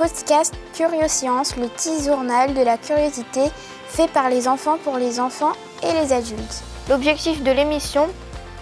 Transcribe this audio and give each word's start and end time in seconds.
Podcast 0.00 0.54
Curioscience, 0.72 1.58
le 1.58 1.68
petit 1.68 2.02
journal 2.02 2.54
de 2.54 2.62
la 2.62 2.78
curiosité 2.78 3.42
fait 3.86 4.10
par 4.10 4.30
les 4.30 4.48
enfants 4.48 4.78
pour 4.82 4.96
les 4.96 5.20
enfants 5.20 5.52
et 5.82 5.92
les 5.92 6.14
adultes. 6.14 6.62
L'objectif 6.88 7.42
de 7.42 7.50
l'émission, 7.50 8.08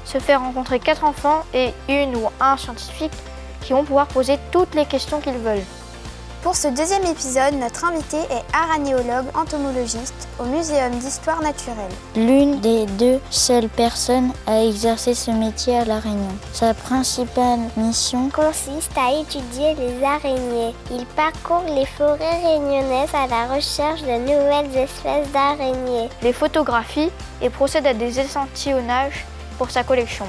se 0.05 0.19
faire 0.19 0.41
rencontrer 0.41 0.80
quatre 0.80 1.05
enfants 1.05 1.45
et 1.55 1.70
une 1.88 2.16
ou 2.16 2.29
un 2.41 2.56
scientifique 2.56 3.12
qui 3.61 3.73
vont 3.73 3.84
pouvoir 3.84 4.09
poser 4.09 4.37
toutes 4.51 4.74
les 4.74 4.84
questions 4.84 5.20
qu'ils 5.20 5.38
veulent. 5.38 5.62
Pour 6.42 6.55
ce 6.55 6.69
deuxième 6.69 7.05
épisode, 7.05 7.55
notre 7.55 7.84
invité 7.84 8.16
est 8.16 8.56
aranéologue 8.56 9.27
entomologiste 9.34 10.29
au 10.38 10.45
Muséum 10.45 10.92
d'histoire 10.92 11.42
naturelle. 11.42 11.91
L'une 12.15 12.60
des 12.60 12.87
deux 12.87 13.20
seules 13.29 13.69
personnes 13.69 14.30
à 14.46 14.62
exercer 14.65 15.15
ce 15.15 15.32
métier 15.32 15.79
à 15.79 15.84
La 15.84 15.98
Réunion. 15.98 16.30
Sa 16.52 16.74
principale 16.74 17.59
mission? 17.77 18.30
Consiste 18.30 18.96
à 18.96 19.19
étudier 19.20 19.74
les 19.74 20.05
araignées. 20.05 20.74
Il 20.93 21.05
parcourt 21.16 21.65
les 21.74 21.87
forêts 21.87 22.41
réunionnaises 22.45 23.15
à 23.15 23.27
la 23.27 23.52
recherche 23.52 24.02
de 24.02 24.18
nouvelles 24.18 24.77
espèces 24.77 25.30
d'araignées. 25.32 26.09
Les 26.23 26.32
photographie 26.32 27.10
et 27.43 27.51
procède 27.51 27.87
à 27.87 27.95
des 27.95 28.20
échantillonnages 28.20 29.27
pour 29.59 29.73
sa 29.73 29.82
collection. 29.82 30.27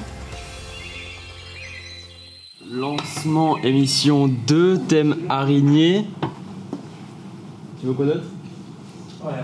Lancement 2.72 3.58
émission 3.58 4.28
2, 4.28 4.82
thème 4.88 5.26
araignée. 5.28 6.06
Tu 7.80 7.88
veux 7.88 7.94
quoi 7.94 8.06
d'autre 8.06 8.26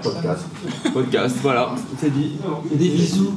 Podcast. 0.04 0.45
Podcast, 0.94 1.38
voilà, 1.42 1.73
c'est 1.98 2.12
dit. 2.14 2.34
Et 2.72 2.76
des 2.76 2.90
bisous. 2.90 3.34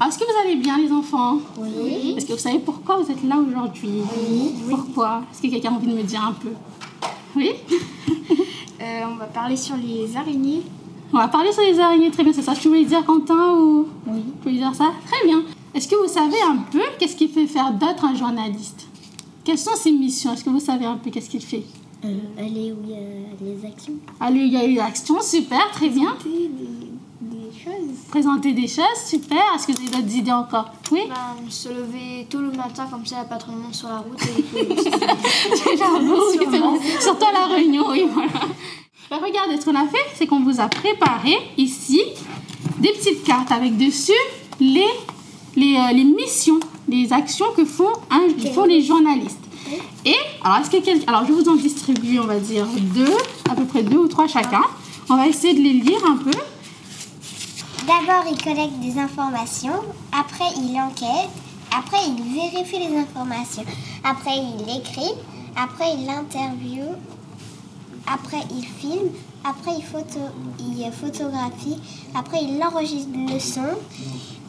Alors, 0.00 0.08
est-ce 0.08 0.18
que 0.18 0.24
vous 0.24 0.40
allez 0.42 0.56
bien, 0.56 0.78
les 0.78 0.90
enfants 0.90 1.38
Oui. 1.58 2.14
Est-ce 2.16 2.24
que 2.24 2.32
vous 2.32 2.38
savez 2.38 2.60
pourquoi 2.60 2.96
vous 2.96 3.12
êtes 3.12 3.22
là 3.22 3.36
aujourd'hui 3.36 4.00
Oui. 4.30 4.54
Pourquoi 4.70 5.22
Est-ce 5.30 5.42
que 5.42 5.48
quelqu'un 5.48 5.72
a 5.72 5.72
envie 5.72 5.88
de 5.88 5.96
me 5.98 6.02
dire 6.02 6.24
un 6.24 6.32
peu 6.32 6.52
Oui 7.36 7.50
Euh, 8.80 9.02
on 9.12 9.16
va 9.16 9.26
parler 9.26 9.58
sur 9.58 9.76
les 9.76 10.16
araignées. 10.16 10.62
On 11.12 11.18
va 11.18 11.28
parler 11.28 11.52
sur 11.52 11.62
les 11.62 11.78
araignées, 11.78 12.10
très 12.10 12.24
bien, 12.24 12.32
c'est 12.32 12.40
ça. 12.40 12.54
Tu 12.54 12.68
voulais 12.68 12.86
dire, 12.86 13.04
Quentin 13.04 13.52
ou... 13.52 13.86
Oui. 14.06 14.24
Dire 14.60 14.74
ça? 14.74 14.92
Très 15.10 15.26
bien. 15.26 15.42
Est-ce 15.72 15.88
que 15.88 15.94
vous 15.96 16.12
savez 16.12 16.36
un 16.46 16.58
peu 16.70 16.82
qu'est-ce 16.98 17.16
qu'il 17.16 17.30
fait 17.30 17.46
faire 17.46 17.72
d'autre 17.72 18.04
un 18.04 18.14
journaliste? 18.14 18.88
Quelles 19.42 19.56
sont 19.56 19.74
ses 19.74 19.90
missions? 19.90 20.34
Est-ce 20.34 20.44
que 20.44 20.50
vous 20.50 20.60
savez 20.60 20.84
un 20.84 20.98
peu 20.98 21.08
qu'est-ce 21.08 21.30
qu'il 21.30 21.40
fait? 21.40 21.62
Euh, 22.04 22.18
aller 22.36 22.70
où 22.70 22.76
il 22.84 22.90
y 22.90 22.94
a 22.94 22.98
les 23.40 23.66
actions. 23.66 23.94
Allez, 24.20 24.40
il 24.40 24.52
y 24.52 24.58
a 24.58 24.66
eu 24.66 24.74
l'action, 24.74 25.18
super, 25.22 25.70
très 25.70 25.88
bien. 25.88 26.14
Des, 26.22 26.50
des 27.22 27.50
choses. 27.58 28.00
Présenter 28.10 28.52
des 28.52 28.68
choses, 28.68 28.84
super. 29.06 29.40
Est-ce 29.54 29.66
que 29.66 29.72
vous 29.72 29.78
avez 29.78 30.02
d'autres 30.02 30.14
idées 30.14 30.30
encore? 30.32 30.70
Oui? 30.92 31.04
Ben, 31.08 31.50
se 31.50 31.70
lever 31.70 32.26
tôt 32.28 32.42
le 32.42 32.50
matin, 32.50 32.86
comme 32.90 33.06
ça, 33.06 33.16
il 33.16 33.18
n'y 33.20 33.24
a 33.24 33.28
pas 33.28 33.36
trop 33.36 33.52
de 33.52 33.56
monde 33.56 33.74
sur 33.74 33.88
la 33.88 34.00
route. 34.00 34.20
Et 34.22 34.66
J'avoue, 35.78 36.20
oui, 36.32 36.46
c'est 36.52 36.60
bon. 36.60 36.78
Surtout 37.00 37.24
à 37.24 37.32
la 37.32 37.54
réunion, 37.54 37.84
oui, 37.88 38.04
voilà. 38.12 38.28
Ben, 39.10 39.20
regardez, 39.24 39.58
ce 39.58 39.64
qu'on 39.64 39.74
a 39.74 39.86
fait, 39.86 40.04
c'est 40.16 40.26
qu'on 40.26 40.40
vous 40.40 40.60
a 40.60 40.68
préparé 40.68 41.34
ici 41.56 42.02
des 42.78 42.92
petites 42.92 43.24
cartes 43.24 43.52
avec 43.52 43.78
dessus 43.78 44.12
les, 44.60 45.76
euh, 45.76 45.92
les 45.92 46.04
missions, 46.04 46.60
les 46.88 47.12
actions 47.12 47.46
que 47.56 47.64
font, 47.64 47.92
font 48.54 48.64
les 48.64 48.82
journalistes. 48.82 49.38
Et, 50.04 50.14
alors, 50.42 50.58
est-ce 50.58 50.70
que 50.70 51.08
alors, 51.08 51.26
je 51.26 51.32
vous 51.32 51.48
en 51.48 51.56
distribuer, 51.56 52.18
on 52.18 52.26
va 52.26 52.38
dire, 52.38 52.66
deux, 52.94 53.16
à 53.50 53.54
peu 53.54 53.64
près 53.64 53.82
deux 53.82 53.98
ou 53.98 54.08
trois 54.08 54.26
chacun. 54.26 54.62
On 55.08 55.16
va 55.16 55.26
essayer 55.26 55.54
de 55.54 55.60
les 55.60 55.72
lire 55.72 56.00
un 56.06 56.16
peu. 56.16 56.30
D'abord, 57.86 58.24
il 58.30 58.40
collecte 58.42 58.78
des 58.80 58.98
informations, 58.98 59.80
après 60.12 60.44
il 60.56 60.78
enquête, 60.78 61.30
après 61.76 61.98
il 62.06 62.22
vérifie 62.34 62.78
les 62.78 62.96
informations, 62.96 63.64
après 64.04 64.36
il 64.36 64.62
écrit, 64.76 65.12
après 65.56 65.94
il 65.98 66.08
interviewe, 66.08 66.94
après 68.06 68.42
il 68.50 68.64
filme, 68.64 69.10
après 69.44 69.72
il, 69.76 69.82
photo, 69.82 70.20
il 70.60 70.90
photographie, 70.92 71.78
après 72.14 72.38
il 72.42 72.62
enregistre 72.62 73.10
le 73.14 73.40
son, 73.40 73.76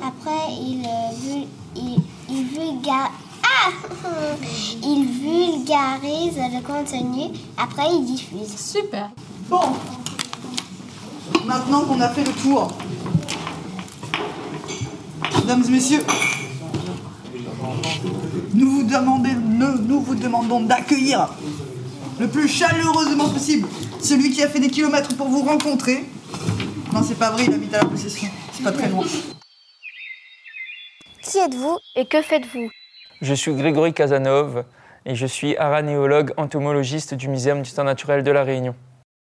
après 0.06 0.51
il, 0.59 0.85
euh, 0.85 1.44
il, 1.75 2.01
il 2.29 2.45
vulga- 2.47 3.12
ah 3.44 3.72
il 4.84 5.06
vulgarise 5.07 6.38
le 6.38 6.62
contenu, 6.62 7.38
après 7.57 7.88
il 7.94 8.06
diffuse. 8.06 8.56
Super. 8.57 9.09
Bon, 9.50 9.59
maintenant 11.45 11.81
qu'on 11.81 12.00
a 12.01 12.09
fait 12.09 12.23
le 12.23 12.31
tour, 12.34 12.72
mesdames 15.39 15.63
et 15.67 15.72
messieurs, 15.72 16.03
nous 18.53 18.69
vous, 18.72 18.83
demandez- 18.83 19.35
nous, 19.35 19.78
nous 19.79 20.01
vous 20.01 20.16
demandons 20.16 20.62
d'accueillir 20.62 21.28
le 22.19 22.28
plus 22.28 22.47
chaleureusement 22.47 23.29
possible 23.29 23.68
celui 24.01 24.31
qui 24.31 24.41
a 24.44 24.47
fait 24.50 24.59
des 24.59 24.69
kilomètres 24.69 25.16
pour 25.16 25.28
vous 25.28 25.41
rencontrer. 25.44 26.06
Non, 26.94 27.01
c'est 27.07 27.18
pas 27.18 27.29
vrai, 27.31 27.45
il 27.47 27.53
habite 27.53 27.73
à 27.73 27.79
la 27.79 27.85
possession, 27.85 28.28
c'est 28.53 28.63
pas 28.63 28.72
très 28.72 28.89
loin. 28.89 29.03
Qui 31.31 31.38
êtes-vous 31.38 31.78
Et 31.96 32.06
que 32.08 32.22
faites-vous 32.22 32.69
Je 33.22 33.34
suis 33.34 33.53
Grégory 33.53 33.94
Casanov 33.94 34.66
et 35.06 35.16
je 35.16 35.25
suis 35.25 35.56
aranéologue 35.56 36.34
entomologiste 36.36 37.14
du 37.14 37.30
Muséum 37.30 37.62
d'histoire 37.62 37.86
naturelle 37.86 38.22
de 38.22 38.31
La 38.31 38.44
Réunion. 38.44 38.75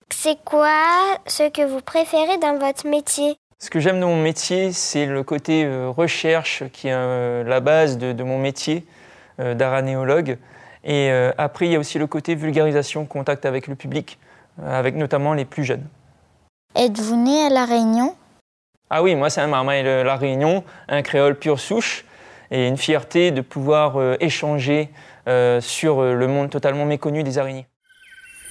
C'est 0.10 0.42
quoi 0.46 0.80
ce 1.28 1.50
que 1.50 1.68
vous 1.68 1.82
préférez 1.82 2.38
dans 2.38 2.58
votre 2.58 2.88
métier 2.88 3.36
Ce 3.60 3.70
que 3.70 3.82
j'aime 3.82 4.00
dans 4.00 4.08
mon 4.08 4.22
métier, 4.22 4.72
c'est 4.72 5.06
le 5.06 5.22
côté 5.24 5.66
euh, 5.66 5.90
recherche 5.90 6.64
qui 6.72 6.88
est 6.88 6.94
euh, 6.94 7.44
la 7.44 7.60
base 7.60 7.98
de, 7.98 8.14
de 8.14 8.24
mon 8.24 8.40
métier 8.40 8.86
euh, 9.42 9.54
d'aranéologue. 9.54 10.38
Et 10.86 11.12
après, 11.38 11.66
il 11.68 11.74
y 11.74 11.76
a 11.76 11.80
aussi 11.80 12.00
le 12.00 12.08
côté 12.08 12.36
vulgarisation, 12.36 13.06
contact 13.06 13.46
avec 13.46 13.68
le 13.68 13.76
public, 13.76 14.18
avec 14.66 14.96
notamment 14.96 15.34
les 15.34 15.46
plus 15.46 15.64
jeunes. 15.66 15.86
Êtes-vous 16.74 17.18
né 17.18 17.44
à 17.44 17.50
La 17.50 17.66
Réunion 17.66 18.16
Ah 18.94 19.02
oui, 19.02 19.16
moi 19.16 19.30
c'est 19.30 19.40
un 19.40 19.48
marmaille 19.48 19.86
de 19.86 20.02
La 20.02 20.18
Réunion, 20.18 20.66
un 20.90 21.02
créole 21.02 21.40
pure 21.40 21.62
souche, 21.62 22.04
et 22.52 22.68
une 22.68 22.76
fierté 22.76 23.32
de 23.32 23.40
pouvoir 23.40 23.96
euh, 23.96 24.18
échanger 24.20 24.90
euh, 25.30 25.62
sur 25.62 26.02
euh, 26.02 26.14
le 26.14 26.28
monde 26.28 26.50
totalement 26.50 26.84
méconnu 26.84 27.24
des 27.24 27.38
araignées. 27.38 27.68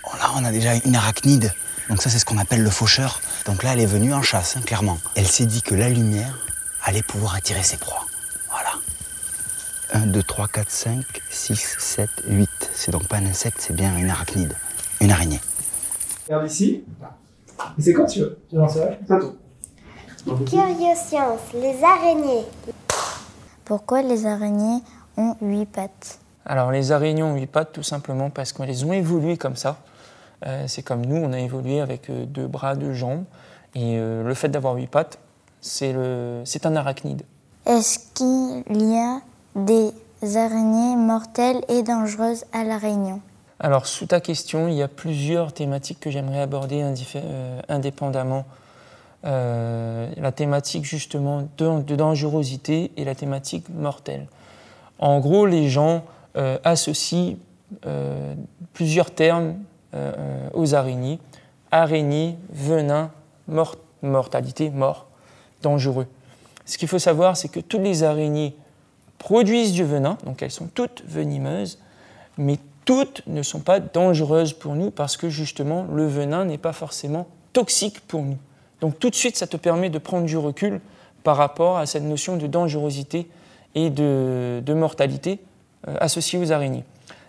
Oh 0.07 0.17
là, 0.19 0.31
on 0.39 0.45
a 0.47 0.51
déjà 0.51 0.71
une 0.87 0.97
arachnide. 0.97 1.53
Donc 1.91 2.01
ça, 2.01 2.09
c'est 2.09 2.19
ce 2.19 2.25
qu'on 2.25 2.39
appelle 2.39 2.63
le 2.63 2.71
faucheur. 2.71 3.21
Donc 3.45 3.63
là, 3.63 3.75
elle 3.75 3.81
est 3.81 3.87
venue 3.87 4.15
en 4.15 4.23
chasse, 4.23 4.57
hein, 4.57 4.63
clairement. 4.65 4.97
Elle 5.15 5.27
s'est 5.27 5.45
dit 5.45 5.61
que 5.61 5.75
la 5.75 5.91
lumière 5.91 6.39
allait 6.85 7.03
pouvoir 7.03 7.35
attirer 7.35 7.63
ses 7.63 7.77
proies. 7.77 8.07
Voilà. 8.49 8.71
1, 9.93 10.07
2, 10.07 10.23
3, 10.23 10.49
4, 10.49 10.71
5, 10.71 11.05
6, 11.29 11.77
7, 11.79 12.09
8. 12.29 12.49
C'est 12.73 12.93
donc 12.93 13.07
pas 13.09 13.17
un 13.17 13.27
insecte, 13.27 13.59
c'est 13.61 13.77
bien 13.77 13.95
une 13.99 14.09
arachnide. 14.09 14.55
Une 15.03 15.13
araignée. 15.13 15.41
Regarde 16.27 16.47
ici. 16.47 16.83
C'est 17.79 17.93
quand 17.93 18.07
tu 18.07 18.21
veux? 18.21 18.39
Tu 18.49 18.57
lances 18.57 18.73
ça 18.73 18.89
C'est 19.07 19.13
à 19.13 19.19
toi. 20.25 20.37
Curioscience, 20.47 21.41
les 21.55 21.83
araignées. 21.85 22.45
Pourquoi 23.65 24.03
les 24.03 24.27
araignées 24.27 24.81
ont 25.17 25.37
huit 25.41 25.67
pattes 25.67 26.19
Alors 26.47 26.71
les 26.71 26.93
araignées 26.93 27.23
ont 27.23 27.35
huit 27.35 27.47
pattes 27.47 27.73
tout 27.73 27.83
simplement 27.83 28.31
parce 28.31 28.53
qu'elles 28.53 28.85
ont 28.85 28.93
évolué 28.93 29.37
comme 29.37 29.57
ça. 29.57 29.77
Euh, 30.47 30.65
c'est 30.67 30.83
comme 30.83 31.05
nous, 31.05 31.17
on 31.17 31.33
a 31.33 31.39
évolué 31.39 31.81
avec 31.81 32.09
euh, 32.11 32.25
deux 32.25 32.47
bras, 32.47 32.75
deux 32.75 32.95
jambes. 32.95 33.25
Et 33.75 33.97
euh, 33.99 34.25
le 34.27 34.35
fait 34.35 34.49
d'avoir 34.49 34.75
huit 34.75 34.87
pattes, 34.89 35.19
c'est 35.61 35.93
le- 35.93 36.41
c'est 36.45 36.65
un 36.67 36.75
arachnide. 36.77 37.23
Est-ce 37.67 37.99
qu'il 38.15 38.91
y 38.91 38.97
a 38.97 39.21
des 39.55 39.93
araignées 40.37 40.97
mortelles 40.97 41.61
et 41.69 41.83
dangereuses 41.83 42.45
à 42.53 42.65
La 42.65 42.79
Réunion? 42.79 43.21
Alors 43.61 43.85
sous 43.87 44.07
ta 44.07 44.21
question, 44.21 44.69
il 44.69 44.75
y 44.75 44.83
a 44.83 44.89
plusieurs 44.89 45.53
thématiques 45.53 46.01
que 46.01 46.11
j'aimerais 46.11 46.41
aborder 46.41 46.83
euh, 46.83 47.61
indépendamment. 47.69 48.45
Euh, 49.27 50.11
la 50.17 50.33
thématique 50.33 50.87
justement 50.87 51.47
de, 51.59 51.95
dangerosité 51.95 52.91
et 52.97 53.05
la 53.05 53.15
thématique 53.15 53.69
mortelle. 53.69 54.27
En 54.99 55.21
gros, 55.21 55.45
les 55.45 55.69
gens 55.69 56.05
euh, 56.39 56.57
associent 56.65 57.37
euh, 57.85 58.35
plusieurs 58.73 59.11
termes 59.11 59.57
aux 60.55 60.77
araignées. 60.77 61.19
Araignée, 61.73 62.39
venin, 62.53 63.11
mort- 63.49 63.77
mortalité, 64.03 64.71
mort, 64.71 65.07
dangereux. 65.63 66.07
Ce 66.65 66.79
qu'il 66.79 66.87
faut 66.87 67.01
savoir, 67.01 67.37
c'est 67.37 67.49
que 67.49 67.59
toutes 67.59 67.81
les 67.81 68.05
araignées 68.05 68.55
produisent 69.19 69.73
du 69.73 69.85
venin, 69.85 70.17
donc 70.25 70.43
elles 70.43 70.53
sont 70.53 70.69
toutes 70.73 71.03
venimeuses, 71.07 71.79
mais 72.39 72.59
toutes 72.85 73.23
ne 73.27 73.43
sont 73.43 73.61
pas 73.61 73.81
dangereuses 73.81 74.53
pour 74.53 74.77
nous 74.77 74.93
parce 74.93 75.17
que 75.17 75.29
justement 75.29 75.85
le 75.93 76.07
venin 76.07 76.45
n'est 76.45 76.57
pas 76.57 76.73
forcément 76.73 77.27
toxique 77.53 78.01
pour 78.07 78.23
nous. 78.23 78.39
Donc 78.81 78.99
tout 78.99 79.11
de 79.11 79.15
suite, 79.15 79.37
ça 79.37 79.47
te 79.47 79.57
permet 79.57 79.91
de 79.91 79.99
prendre 79.99 80.27
du 80.27 80.37
recul 80.37 80.81
par 81.23 81.37
rapport 81.37 81.79
à 81.79 81.87
cette 81.87 82.03
notion 82.03 82.37
de 82.37 82.47
dangerosité 82.47 83.29
et 83.75 83.91
de, 83.91 84.63
de 84.65 84.75
mortalité 84.75 85.39
euh, 85.87 85.97
associée 86.01 86.39
aux 86.39 86.53
araignées. 86.53 86.85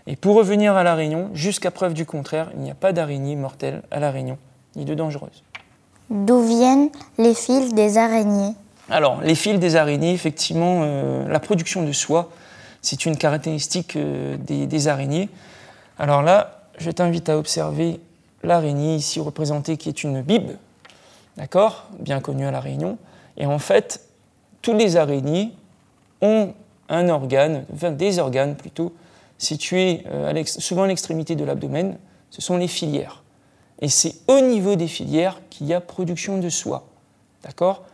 Et 0.08 0.16
pour 0.16 0.36
revenir 0.36 0.76
à 0.76 0.84
la 0.84 0.96
Réunion, 0.96 1.30
jusqu'à 1.34 1.72
preuve 1.72 1.94
du 1.94 2.06
contraire, 2.06 2.50
il 2.56 2.62
n'y 2.62 2.72
a 2.72 2.76
pas 2.76 2.94
d'araignée 2.94 3.36
mortelle 3.36 3.84
à 3.92 4.00
la 4.00 4.12
Réunion, 4.12 4.38
ni 4.76 4.86
de 4.86 4.94
dangereuse. 4.94 5.44
D'où 6.10 6.42
viennent 6.42 6.90
les 7.18 7.34
fils 7.34 7.74
des 7.74 7.98
araignées? 7.98 8.54
Alors, 8.90 9.22
les 9.22 9.36
fils 9.36 9.60
des 9.60 9.76
araignées, 9.76 10.14
effectivement, 10.14 10.82
euh, 10.84 11.28
la 11.28 11.40
production 11.40 11.84
de 11.84 11.92
soie, 11.92 12.30
C'est 12.82 13.06
une 13.06 13.16
caractéristique 13.16 13.96
euh, 13.96 14.38
des, 14.38 14.66
des 14.66 14.88
araignées. 14.88 15.30
Alors 16.00 16.24
là, 16.24 16.64
je 16.78 16.90
t'invite 16.90 17.30
à 17.30 17.38
observer 17.38 18.00
l'araignée 18.44 18.96
ici 18.96 19.20
représentée 19.20 19.78
qui 19.78 19.88
est 19.88 20.04
une 20.04 20.22
bibe, 20.22 20.52
d'accord, 21.42 21.88
bien 21.98 22.22
connue 22.22 22.46
à 22.46 22.52
La 22.52 22.60
Réunion. 22.60 23.00
Et 23.36 23.48
en 23.48 23.58
fait, 23.58 24.02
tous 24.62 24.74
les 24.74 24.96
araignées 24.96 25.52
ont 26.22 26.54
un 26.88 27.10
organe, 27.10 27.66
des 27.72 28.20
organes 28.20 28.56
plutôt, 28.56 28.94
situés 29.40 30.04
euh, 30.12 30.32
à 30.32 30.46
souvent 30.46 30.84
à 30.84 30.88
l'extrémité 30.88 31.36
de 31.36 31.44
l'abdomen, 31.44 31.98
ce 32.30 32.42
sont 32.44 32.58
les 32.58 32.68
filières. 32.68 33.24
Et 33.82 33.90
c'est 33.90 34.14
au 34.28 34.40
niveau 34.40 34.76
des 34.76 34.88
filières 34.88 35.42
qu'il 35.50 35.66
y 35.66 35.74
a 35.74 35.82
production 35.82 36.38
de 36.38 36.50
soie. 36.50 36.86
D'accord? 37.44 37.86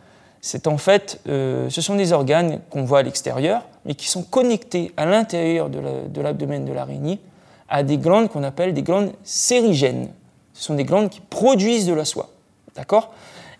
C'est 0.42 0.66
en 0.66 0.76
fait, 0.76 1.18
euh, 1.26 1.70
ce 1.70 1.80
sont 1.80 1.94
des 1.94 2.12
organes 2.12 2.60
qu'on 2.68 2.84
voit 2.84 2.98
à 2.98 3.02
l'extérieur, 3.02 3.66
mais 3.86 3.94
qui 3.94 4.08
sont 4.08 4.24
connectés 4.24 4.92
à 4.98 5.06
l'intérieur 5.06 5.70
de 5.70 6.20
l'abdomen 6.20 6.66
de 6.66 6.72
l'araignée 6.72 7.18
à 7.70 7.82
des 7.82 7.96
glandes 7.96 8.28
qu'on 8.28 8.44
appelle 8.44 8.74
des 8.74 8.82
glandes 8.82 9.12
sérigènes. 9.24 10.10
Ce 10.52 10.64
sont 10.64 10.74
des 10.74 10.84
glandes 10.84 11.08
qui 11.08 11.20
produisent 11.20 11.86
de 11.86 11.94
la 11.94 12.04
soie. 12.04 12.28
D'accord? 12.74 13.10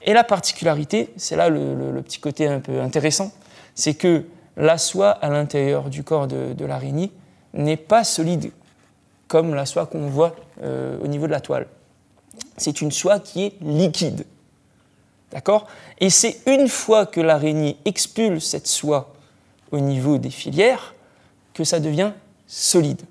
Et 0.09 0.15
la 0.15 0.25
particularité, 0.25 1.13
c'est 1.19 1.37
là 1.37 1.51
le, 1.51 2.01
petit 2.01 2.19
côté 2.19 2.47
un 2.47 2.61
peu 2.61 2.81
intéressant, 2.81 3.31
c'est 3.75 3.93
que 3.93 4.25
la 4.57 4.79
soie 4.79 5.11
à 5.11 5.29
l'intérieur 5.29 5.91
du 5.91 6.03
corps 6.03 6.27
de, 6.27 6.55
de 6.55 6.65
l'araignée 6.65 7.13
n'est 7.53 7.77
pas 7.77 8.05
solide 8.05 8.51
comme 9.27 9.55
la 9.55 9.67
soie 9.67 9.85
qu'on 9.85 10.07
voit 10.09 10.35
euh, 10.63 10.97
au 11.05 11.09
niveau 11.09 11.27
de 11.27 11.33
la 11.33 11.43
toile. 11.43 11.67
C'est 12.57 12.81
une 12.81 12.91
soie 12.91 13.21
qui 13.21 13.45
est 13.45 13.53
liquide. 13.61 14.25
D'accord? 15.31 15.67
Et 16.01 16.09
c'est 16.09 16.41
une 16.47 16.69
fois 16.69 17.05
que 17.05 17.21
l'araignée 17.21 17.77
expulse 17.85 18.47
cette 18.47 18.67
soie 18.67 19.13
au 19.73 19.79
niveau 19.79 20.17
des 20.17 20.31
filières 20.31 20.95
que 21.53 21.65
ça 21.65 21.81
devient 21.81 22.13
solide. 22.47 23.03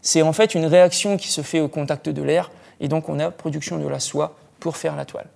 C'est 0.00 0.22
en 0.22 0.32
fait 0.32 0.54
une 0.54 0.66
réaction 0.66 1.16
qui 1.16 1.26
se 1.26 1.40
fait 1.40 1.58
au 1.58 1.66
contact 1.66 2.08
de 2.08 2.22
l'air 2.22 2.52
et 2.78 2.86
donc 2.86 3.08
on 3.08 3.18
a 3.18 3.32
production 3.32 3.78
de 3.78 3.88
la 3.88 3.98
soie 3.98 4.36
pour 4.60 4.76
faire 4.76 4.94
la 4.94 5.04
toile. 5.04 5.26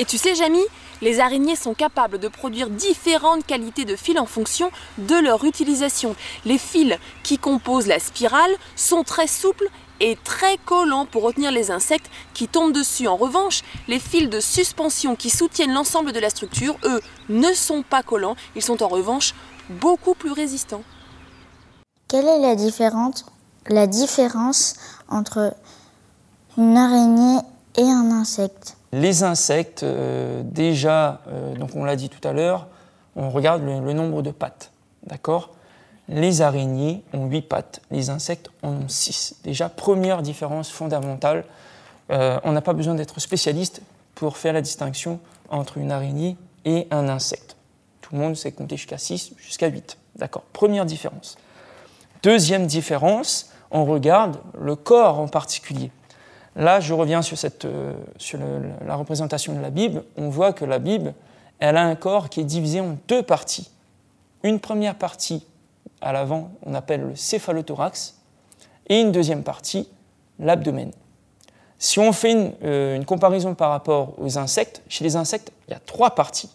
Et 0.00 0.06
tu 0.06 0.16
sais, 0.16 0.34
Jamy, 0.34 0.62
les 1.02 1.20
araignées 1.20 1.56
sont 1.56 1.74
capables 1.74 2.16
de 2.16 2.28
produire 2.28 2.70
différentes 2.70 3.44
qualités 3.44 3.84
de 3.84 3.96
fils 3.96 4.18
en 4.18 4.24
fonction 4.24 4.70
de 4.96 5.14
leur 5.14 5.44
utilisation. 5.44 6.16
Les 6.46 6.56
fils 6.56 6.96
qui 7.22 7.36
composent 7.36 7.86
la 7.86 7.98
spirale 7.98 8.50
sont 8.76 9.04
très 9.04 9.26
souples 9.26 9.68
et 10.00 10.16
très 10.24 10.56
collants 10.56 11.04
pour 11.04 11.22
retenir 11.22 11.52
les 11.52 11.70
insectes 11.70 12.10
qui 12.32 12.48
tombent 12.48 12.72
dessus. 12.72 13.08
En 13.08 13.16
revanche, 13.16 13.60
les 13.88 13.98
fils 13.98 14.30
de 14.30 14.40
suspension 14.40 15.16
qui 15.16 15.28
soutiennent 15.28 15.74
l'ensemble 15.74 16.12
de 16.12 16.18
la 16.18 16.30
structure, 16.30 16.78
eux, 16.84 17.02
ne 17.28 17.52
sont 17.52 17.82
pas 17.82 18.02
collants. 18.02 18.36
Ils 18.56 18.62
sont 18.62 18.82
en 18.82 18.88
revanche 18.88 19.34
beaucoup 19.68 20.14
plus 20.14 20.32
résistants. 20.32 20.82
Quelle 22.08 22.26
est 22.26 22.40
la 22.40 22.54
différence, 22.54 23.26
la 23.68 23.86
différence 23.86 24.76
entre 25.10 25.54
une 26.56 26.78
araignée 26.78 27.40
et 27.76 27.82
un 27.82 28.10
insecte? 28.12 28.78
Les 28.92 29.22
insectes, 29.22 29.84
euh, 29.84 30.42
déjà, 30.44 31.20
euh, 31.28 31.54
donc 31.54 31.76
on 31.76 31.84
l'a 31.84 31.94
dit 31.94 32.08
tout 32.08 32.26
à 32.26 32.32
l'heure, 32.32 32.66
on 33.14 33.30
regarde 33.30 33.62
le, 33.62 33.92
nombre 33.92 34.22
de 34.22 34.30
pattes. 34.30 34.72
D'accord? 35.06 35.50
Les 36.08 36.42
araignées 36.42 37.04
ont 37.12 37.26
8 37.26 37.42
pattes, 37.42 37.82
les 37.92 38.10
insectes 38.10 38.50
en 38.62 38.70
ont 38.70 38.88
6. 38.88 39.36
Déjà, 39.44 39.68
première 39.68 40.22
différence 40.22 40.70
fondamentale, 40.70 41.44
euh, 42.10 42.40
on 42.42 42.50
n'a 42.50 42.62
pas 42.62 42.72
besoin 42.72 42.96
d'être 42.96 43.20
spécialiste 43.20 43.80
pour 44.16 44.36
faire 44.36 44.52
la 44.52 44.60
distinction 44.60 45.20
entre 45.50 45.78
une 45.78 45.92
araignée 45.92 46.36
et 46.64 46.88
un 46.90 47.08
insecte. 47.08 47.56
Tout 48.00 48.14
le 48.16 48.20
monde 48.20 48.36
sait 48.36 48.50
compter 48.50 48.76
jusqu'à 48.76 48.98
6, 48.98 49.34
jusqu'à 49.36 49.68
8. 49.68 49.98
D'accord? 50.16 50.42
Première 50.52 50.84
différence. 50.84 51.38
Deuxième 52.24 52.66
différence, 52.66 53.50
on 53.70 53.84
regarde 53.84 54.38
le 54.58 54.74
corps 54.74 55.20
en 55.20 55.28
particulier. 55.28 55.92
Là, 56.56 56.80
je 56.80 56.92
reviens 56.94 57.22
sur, 57.22 57.36
euh, 57.64 57.92
la 58.84 58.96
représentation 58.96 59.54
de 59.54 59.60
la 59.60 59.70
Bible. 59.70 60.04
On 60.16 60.28
voit 60.28 60.52
que 60.52 60.64
la 60.64 60.78
Bible, 60.78 61.14
elle 61.58 61.76
a 61.76 61.82
un 61.82 61.94
corps 61.94 62.28
qui 62.28 62.40
est 62.40 62.44
divisé 62.44 62.80
en 62.80 62.96
deux 63.08 63.22
parties. 63.22 63.70
Une 64.42 64.58
première 64.58 64.96
partie 64.96 65.46
à 66.00 66.12
l'avant, 66.12 66.50
on 66.64 66.74
appelle 66.74 67.02
le 67.02 67.16
céphalothorax, 67.16 68.16
et 68.88 69.00
une 69.00 69.12
deuxième 69.12 69.42
partie, 69.42 69.88
l'abdomen. 70.38 70.90
Si 71.78 71.98
on 71.98 72.12
fait 72.12 72.32
une, 72.32 72.52
euh, 72.64 73.02
comparaison 73.04 73.54
par 73.54 73.70
rapport 73.70 74.14
aux 74.18 74.38
insectes, 74.38 74.82
chez 74.88 75.04
les 75.04 75.16
insectes, 75.16 75.52
il 75.68 75.72
y 75.72 75.74
a 75.74 75.80
trois 75.80 76.14
parties 76.14 76.50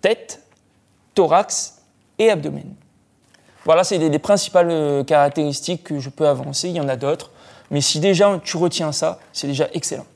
tête, 0.00 0.42
thorax 1.14 1.82
et 2.18 2.30
abdomen. 2.30 2.74
Voilà, 3.64 3.84
c'est 3.84 3.98
les, 3.98 4.08
les 4.08 4.18
principales 4.18 4.70
euh, 4.70 5.04
caractéristiques 5.04 5.84
que 5.84 5.98
je 5.98 6.08
peux 6.08 6.26
avancer. 6.26 6.68
Il 6.68 6.76
y 6.76 6.80
en 6.80 6.88
a 6.88 6.96
d'autres. 6.96 7.30
Mais 7.70 7.80
si 7.80 8.00
déjà 8.00 8.40
tu 8.42 8.56
retiens 8.56 8.92
ça, 8.92 9.18
c'est 9.32 9.46
déjà 9.46 9.68
excellent. 9.74 10.06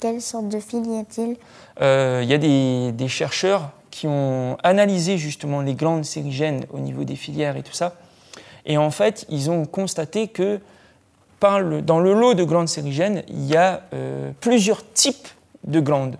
Quelle 0.00 0.20
sorte 0.20 0.48
de 0.48 0.58
fil 0.60 0.84
y 0.90 0.98
a-t-il? 0.98 1.36
Euh, 1.80 2.20
Il 2.24 2.28
y 2.28 2.34
a 2.34 2.38
des, 2.38 2.92
des 2.92 3.08
chercheurs 3.08 3.70
qui 3.90 4.06
ont 4.08 4.56
analysé 4.62 5.18
justement 5.18 5.60
les 5.60 5.74
glandes 5.74 6.04
sérigènes 6.04 6.64
au 6.72 6.78
niveau 6.78 7.04
des 7.04 7.16
filières 7.16 7.56
et 7.56 7.62
tout 7.62 7.74
ça. 7.74 7.94
Et 8.64 8.78
en 8.78 8.90
fait, 8.90 9.26
ils 9.28 9.50
ont 9.50 9.64
constaté 9.64 10.28
que 10.28 10.60
par 11.40 11.60
le- 11.60 11.82
dans 11.82 11.98
le 12.00 12.14
lot 12.14 12.34
de 12.34 12.44
glandes 12.44 12.68
sérigènes, 12.68 13.22
il 13.28 13.44
y 13.46 13.56
a 13.56 13.82
euh, 13.92 14.30
plusieurs 14.40 14.82
types 14.92 15.28
de 15.64 15.80
glandes. 15.80 16.16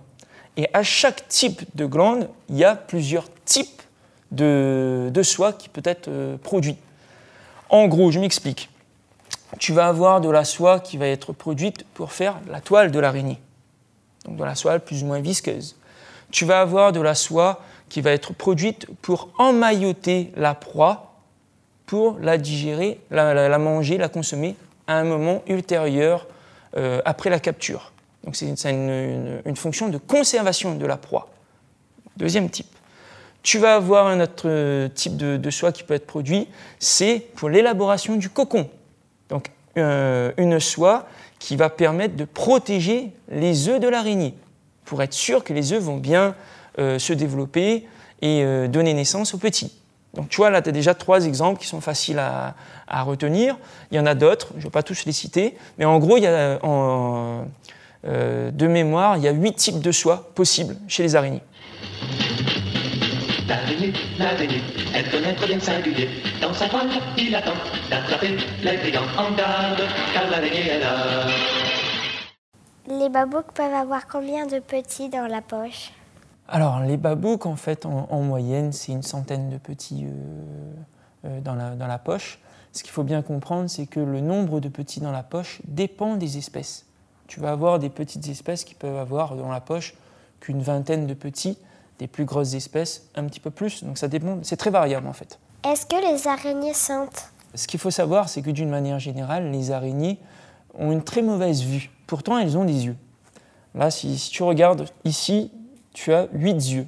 Et 0.55 0.69
à 0.73 0.83
chaque 0.83 1.27
type 1.27 1.63
de 1.75 1.85
glande, 1.85 2.29
il 2.49 2.57
y 2.57 2.63
a 2.63 2.75
plusieurs 2.75 3.25
types 3.43 3.81
de, 4.31 5.09
de 5.11 5.23
soie 5.23 5.51
qui 5.53 5.67
peut 5.69 5.81
être 5.83 6.07
euh, 6.09 6.37
produit. 6.37 6.77
En 7.69 7.87
gros, 7.87 8.11
je 8.11 8.19
m'explique. 8.19 8.69
Tu 9.59 9.73
vas 9.73 9.87
avoir 9.87 10.21
de 10.21 10.29
la 10.29 10.45
soie 10.45 10.79
qui 10.79 10.97
va 10.97 11.07
être 11.07 11.33
produite 11.33 11.85
pour 11.93 12.11
faire 12.11 12.39
la 12.49 12.61
toile 12.61 12.91
de 12.91 12.99
l'araignée. 12.99 13.39
Donc 14.25 14.37
de 14.37 14.43
la 14.43 14.55
soie 14.55 14.79
plus 14.79 15.03
ou 15.03 15.07
moins 15.07 15.19
visqueuse. 15.19 15.75
Tu 16.31 16.45
vas 16.45 16.61
avoir 16.61 16.91
de 16.91 17.01
la 17.01 17.15
soie 17.15 17.61
qui 17.89 18.01
va 18.01 18.11
être 18.11 18.33
produite 18.33 18.87
pour 19.01 19.29
emmailloter 19.37 20.31
la 20.35 20.55
proie, 20.55 21.13
pour 21.85 22.17
la 22.19 22.37
digérer, 22.37 22.99
la, 23.11 23.57
manger, 23.59 23.97
la 23.97 24.09
consommer 24.09 24.55
à 24.87 24.95
un 24.97 25.03
moment 25.03 25.43
ultérieur 25.47 26.27
euh, 26.75 27.01
après 27.05 27.29
la 27.29 27.39
capture. 27.39 27.91
Donc 28.23 28.35
c'est 28.35 28.47
une, 28.69 29.55
fonction 29.55 29.89
de 29.89 29.97
conservation 29.97 30.75
de 30.75 30.85
la 30.85 30.97
proie. 30.97 31.29
Deuxième 32.17 32.49
type. 32.49 32.73
Tu 33.43 33.59
vas 33.59 33.75
avoir 33.75 34.07
un 34.07 34.21
autre 34.21 34.87
type 34.95 35.17
de, 35.17 35.35
de 35.35 35.49
soie 35.49 35.73
qui 35.73 35.83
peut 35.83 35.93
être 35.93 36.07
produit, 36.07 36.47
c'est 36.79 37.19
pour 37.35 37.49
l'élaboration 37.49 38.15
du 38.15 38.29
cocon. 38.29 38.69
Donc 39.29 39.49
euh, 39.77 40.31
une 40.37 40.59
soie 40.59 41.07
qui 41.39 41.55
va 41.55 41.69
permettre 41.69 42.15
de 42.15 42.25
protéger 42.25 43.11
les 43.29 43.69
œufs 43.69 43.79
de 43.79 43.87
l'araignée, 43.87 44.35
pour 44.85 45.01
être 45.01 45.13
sûr 45.13 45.43
que 45.43 45.51
les 45.51 45.73
œufs 45.73 45.81
vont 45.81 45.97
bien 45.97 46.35
euh, 46.77 46.99
se 46.99 47.11
développer 47.11 47.87
et 48.21 48.43
euh, 48.43 48.67
donner 48.67 48.93
naissance 48.93 49.33
aux 49.33 49.39
petits. 49.39 49.73
Donc 50.13 50.29
tu 50.29 50.37
vois, 50.37 50.51
là, 50.51 50.61
tu 50.61 50.69
as 50.69 50.71
déjà 50.71 50.93
trois 50.93 51.25
exemples 51.25 51.59
qui 51.59 51.65
sont 51.65 51.81
faciles 51.81 52.19
à, 52.19 52.53
retenir. 53.03 53.57
Il 53.89 53.97
y 53.97 53.99
en 53.99 54.05
a 54.05 54.13
d'autres, 54.13 54.49
je 54.53 54.59
ne 54.59 54.63
vais 54.65 54.69
pas 54.69 54.83
tous 54.83 55.05
les 55.05 55.11
citer, 55.11 55.57
mais 55.79 55.85
en 55.85 55.97
gros, 55.97 56.19
de 56.19 57.47
mémoire, 58.67 59.17
il 59.17 59.23
y 59.23 59.27
a 59.27 59.31
huit 59.31 59.55
types 59.55 59.79
de 59.79 59.91
soie 59.91 60.29
possibles 60.35 60.75
chez 60.87 61.01
les 61.01 61.15
araignées. 61.15 61.41
L'araignée, 63.83 63.93
l'araignée, 64.17 64.61
elle 64.95 65.09
connaît 65.09 65.35
un 65.37 65.45
bien 65.45 65.59
singulier. 65.59 66.09
Dans 66.41 66.53
sa 66.53 66.69
toile, 66.69 66.89
il 67.17 67.35
attend 67.35 67.51
d'attraper 67.89 68.37
les 68.63 68.77
brillants 68.77 69.01
en 69.17 69.35
garde, 69.35 69.81
car 70.13 70.29
l'araignée 70.29 70.67
est 70.67 70.79
là. 70.79 71.27
Les 72.87 73.09
babouks 73.09 73.51
peuvent 73.53 73.73
avoir 73.73 74.07
combien 74.07 74.45
de 74.45 74.59
petits 74.59 75.09
dans 75.09 75.27
la 75.27 75.41
poche? 75.41 75.91
Alors, 76.47 76.79
les 76.81 76.95
babouks, 76.95 77.45
en 77.45 77.57
fait, 77.57 77.85
en, 77.85 78.07
en 78.09 78.21
moyenne, 78.21 78.71
c'est 78.71 78.93
une 78.93 79.03
centaine 79.03 79.49
de 79.49 79.57
petits 79.57 80.05
euh, 80.05 81.25
euh, 81.25 81.41
dans, 81.41 81.55
la, 81.55 81.71
dans 81.71 81.87
la 81.87 81.99
poche. 81.99 82.39
Ce 82.71 82.83
qu'il 82.83 82.91
faut 82.91 83.03
bien 83.03 83.21
comprendre, 83.21 83.69
c'est 83.69 83.85
que 83.85 83.99
le 83.99 84.21
nombre 84.21 84.61
de 84.61 84.69
petits 84.69 85.01
dans 85.01 85.11
la 85.11 85.23
poche 85.23 85.61
dépend 85.65 86.15
des 86.15 86.37
espèces. 86.37 86.85
Tu 87.27 87.41
vas 87.41 87.51
avoir 87.51 87.79
des 87.79 87.89
petites 87.89 88.27
espèces 88.29 88.63
qui 88.63 88.75
peuvent 88.75 88.97
avoir 88.97 89.35
dans 89.35 89.51
la 89.51 89.61
poche 89.61 89.95
qu'une 90.39 90.61
vingtaine 90.61 91.05
de 91.05 91.13
petits, 91.13 91.57
des 92.03 92.07
plus 92.07 92.25
grosses 92.25 92.53
espèces 92.53 93.07
un 93.15 93.23
petit 93.23 93.39
peu 93.39 93.49
plus. 93.49 93.85
Donc 93.85 93.97
ça 93.97 94.09
dépend, 94.09 94.39
c'est 94.41 94.57
très 94.57 94.69
variable 94.69 95.07
en 95.07 95.13
fait. 95.13 95.39
Est-ce 95.65 95.85
que 95.85 95.95
les 95.95 96.27
araignées 96.27 96.73
sentent? 96.73 97.31
Ce 97.55 97.65
qu'il 97.65 97.79
faut 97.79 97.91
savoir, 97.91 98.27
c'est 98.27 98.41
que 98.41 98.49
d'une 98.49 98.69
manière 98.69 98.99
générale, 98.99 99.51
les 99.51 99.71
araignées 99.71 100.19
ont 100.77 100.91
une 100.91 101.01
très 101.01 101.21
mauvaise 101.21 101.63
vue. 101.63 101.91
Pourtant, 102.05 102.37
elles 102.37 102.57
ont 102.57 102.65
des 102.65 102.87
yeux. 102.87 102.97
Là, 103.73 103.89
si, 103.89 104.17
si 104.17 104.31
tu 104.31 104.43
regardes 104.43 104.89
ici, 105.05 105.49
tu 105.93 106.11
as 106.11 106.27
8 106.33 106.71
yeux. 106.71 106.87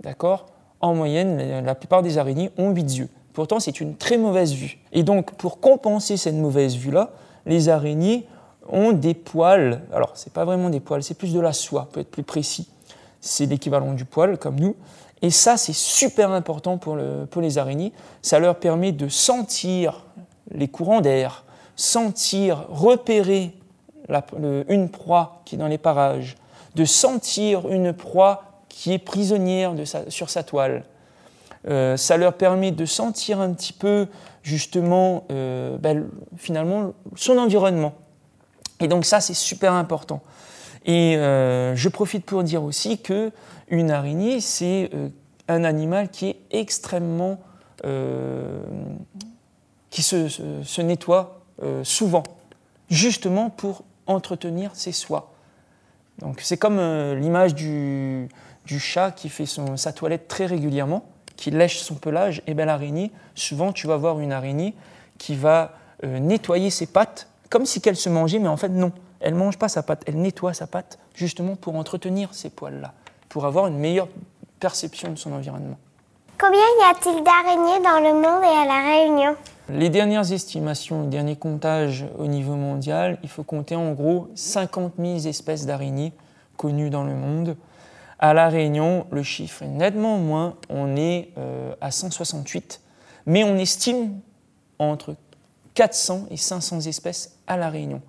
D'accord? 0.00 0.46
En 0.80 0.96
moyenne, 0.96 1.64
la, 1.64 1.74
plupart 1.76 2.02
des 2.02 2.18
araignées 2.18 2.50
ont 2.58 2.70
8 2.70 2.96
yeux. 2.96 3.08
Pourtant, 3.32 3.60
c'est 3.60 3.80
une 3.80 3.94
très 3.94 4.18
mauvaise 4.18 4.52
vue. 4.52 4.80
Et 4.90 5.04
donc, 5.04 5.34
pour 5.34 5.60
compenser 5.60 6.16
cette 6.16 6.34
mauvaise 6.34 6.74
vue-là, 6.74 7.10
les 7.46 7.68
araignées 7.68 8.26
ont 8.68 8.90
des 8.90 9.14
poils. 9.14 9.82
Alors, 9.92 10.10
c'est 10.14 10.32
pas 10.32 10.44
vraiment 10.44 10.70
des 10.70 10.80
poils, 10.80 11.04
c'est 11.04 11.14
plus 11.14 11.32
de 11.32 11.40
la 11.40 11.52
soie, 11.52 11.88
pour 11.92 12.02
être 12.02 12.10
plus 12.10 12.24
précis. 12.24 12.68
C'est 13.20 13.46
l'équivalent 13.46 13.92
du 13.92 14.04
poil, 14.04 14.38
comme 14.38 14.58
nous. 14.58 14.76
Et 15.22 15.30
ça, 15.30 15.56
c'est 15.56 15.74
super 15.74 16.30
important 16.30 16.78
pour, 16.78 16.96
le, 16.96 17.26
pour 17.30 17.42
les 17.42 17.58
araignées. 17.58 17.92
Ça 18.22 18.38
leur 18.38 18.56
permet 18.56 18.92
de 18.92 19.08
sentir 19.08 20.06
les 20.50 20.68
courants 20.68 21.00
d'air, 21.00 21.44
sentir, 21.76 22.66
repérer 22.70 23.54
une 24.68 24.88
proie 24.88 25.42
qui 25.44 25.54
est 25.54 25.58
dans 25.58 25.68
les 25.68 25.78
parages, 25.78 26.36
de 26.74 26.84
sentir 26.84 27.68
une 27.68 27.92
proie 27.92 28.44
qui 28.68 28.92
est 28.92 28.98
prisonnière 28.98 29.74
sur 30.08 30.30
sa 30.30 30.42
toile. 30.42 30.84
Euh, 31.68 31.96
ça 31.96 32.16
leur 32.16 32.34
permet 32.34 32.70
de 32.70 32.86
sentir 32.86 33.40
un 33.40 33.52
petit 33.52 33.74
peu 33.74 34.06
justement 34.42 35.24
euh, 35.30 35.76
ben, 35.76 36.08
finalement 36.38 36.92
son 37.16 37.36
environnement. 37.36 37.92
Et 38.80 38.88
donc 38.88 39.04
ça 39.04 39.20
c'est 39.20 39.34
super 39.34 39.74
important. 39.74 40.22
Et 40.84 41.16
euh, 41.16 41.76
je 41.76 41.88
profite 41.88 42.24
pour 42.24 42.42
dire 42.42 42.62
aussi 42.62 42.98
que 42.98 43.30
une 43.68 43.90
araignée 43.90 44.40
c'est 44.40 44.90
euh, 44.94 45.08
un 45.48 45.64
animal 45.64 46.08
qui 46.08 46.28
est 46.28 46.36
extrêmement 46.50 47.38
euh, 47.84 48.60
qui 49.90 50.02
se, 50.02 50.28
se- 50.28 50.80
nettoie 50.80 51.36
souvent, 51.82 52.22
justement 52.88 53.50
pour 53.50 53.84
entretenir 54.06 54.70
ses 54.74 54.92
soies. 54.92 55.34
Donc 56.20 56.40
c'est 56.40 56.56
comme 56.56 56.78
l'image 57.16 57.54
du, 57.54 58.28
chat 58.78 59.10
qui 59.10 59.28
fait 59.28 59.44
son- 59.44 59.76
sa 59.76 59.92
toilette 59.92 60.26
très 60.26 60.46
régulièrement, 60.46 61.04
qui 61.36 61.50
lèche 61.50 61.80
son 61.80 61.96
pelage. 61.96 62.40
Et 62.46 62.54
bien 62.54 62.64
l'araignée, 62.64 63.10
souvent 63.34 63.72
tu 63.72 63.86
vas 63.86 63.96
voir 63.98 64.20
une 64.20 64.32
araignée 64.32 64.74
qui 65.18 65.34
va 65.34 65.74
nettoyer 66.02 66.70
ses 66.70 66.86
pattes 66.86 67.28
comme 67.50 67.66
si 67.66 67.80
qu'elle 67.82 67.96
se 67.96 68.08
mangeait, 68.08 68.38
mais 68.38 68.48
en 68.48 68.56
fait 68.56 68.68
non. 68.70 68.92
Elle 69.20 69.34
ne 69.34 69.38
mange 69.38 69.58
pas 69.58 69.68
sa 69.68 69.82
patte, 69.82 70.02
elle 70.06 70.20
nettoie 70.20 70.54
sa 70.54 70.66
patte 70.66 70.98
justement 71.14 71.56
pour 71.56 71.76
entretenir 71.76 72.34
ces 72.34 72.50
poils-là, 72.50 72.94
pour 73.28 73.44
avoir 73.44 73.66
une 73.66 73.78
meilleure 73.78 74.08
perception 74.58 75.10
de 75.10 75.16
son 75.16 75.32
environnement. 75.32 75.76
Combien 76.38 76.58
y 76.58 76.90
a-t-il 76.90 77.22
d'araignées 77.22 77.84
dans 77.84 78.00
le 78.00 78.14
monde 78.14 78.42
et 78.42 78.46
à 78.46 78.64
La 78.64 78.94
Réunion? 78.94 79.36
Les 79.68 79.90
dernières 79.90 80.32
estimations, 80.32 81.02
les 81.02 81.08
derniers 81.08 81.36
comptages 81.36 82.06
au 82.18 82.26
niveau 82.26 82.54
mondial, 82.54 83.18
il 83.22 83.28
faut 83.28 83.42
compter 83.42 83.76
en 83.76 83.92
gros 83.92 84.28
50 84.34 84.94
000 84.98 85.18
espèces 85.26 85.66
d'araignées 85.66 86.12
connues 86.56 86.90
dans 86.90 87.04
le 87.04 87.14
monde. 87.14 87.56
À 88.18 88.32
La 88.34 88.48
Réunion, 88.48 89.06
le 89.10 89.22
chiffre 89.22 89.62
est 89.62 89.68
nettement 89.68 90.16
moins, 90.16 90.56
on 90.70 90.96
est 90.96 91.28
euh, 91.38 91.74
à 91.80 91.90
168, 91.90 92.80
mais 93.26 93.44
on 93.44 93.56
estime 93.58 94.18
entre 94.78 95.14
400 95.74 96.26
et 96.30 96.36
500 96.36 96.80
espèces 96.80 97.36
à 97.46 97.56
La 97.56 97.68
Réunion. 97.68 98.00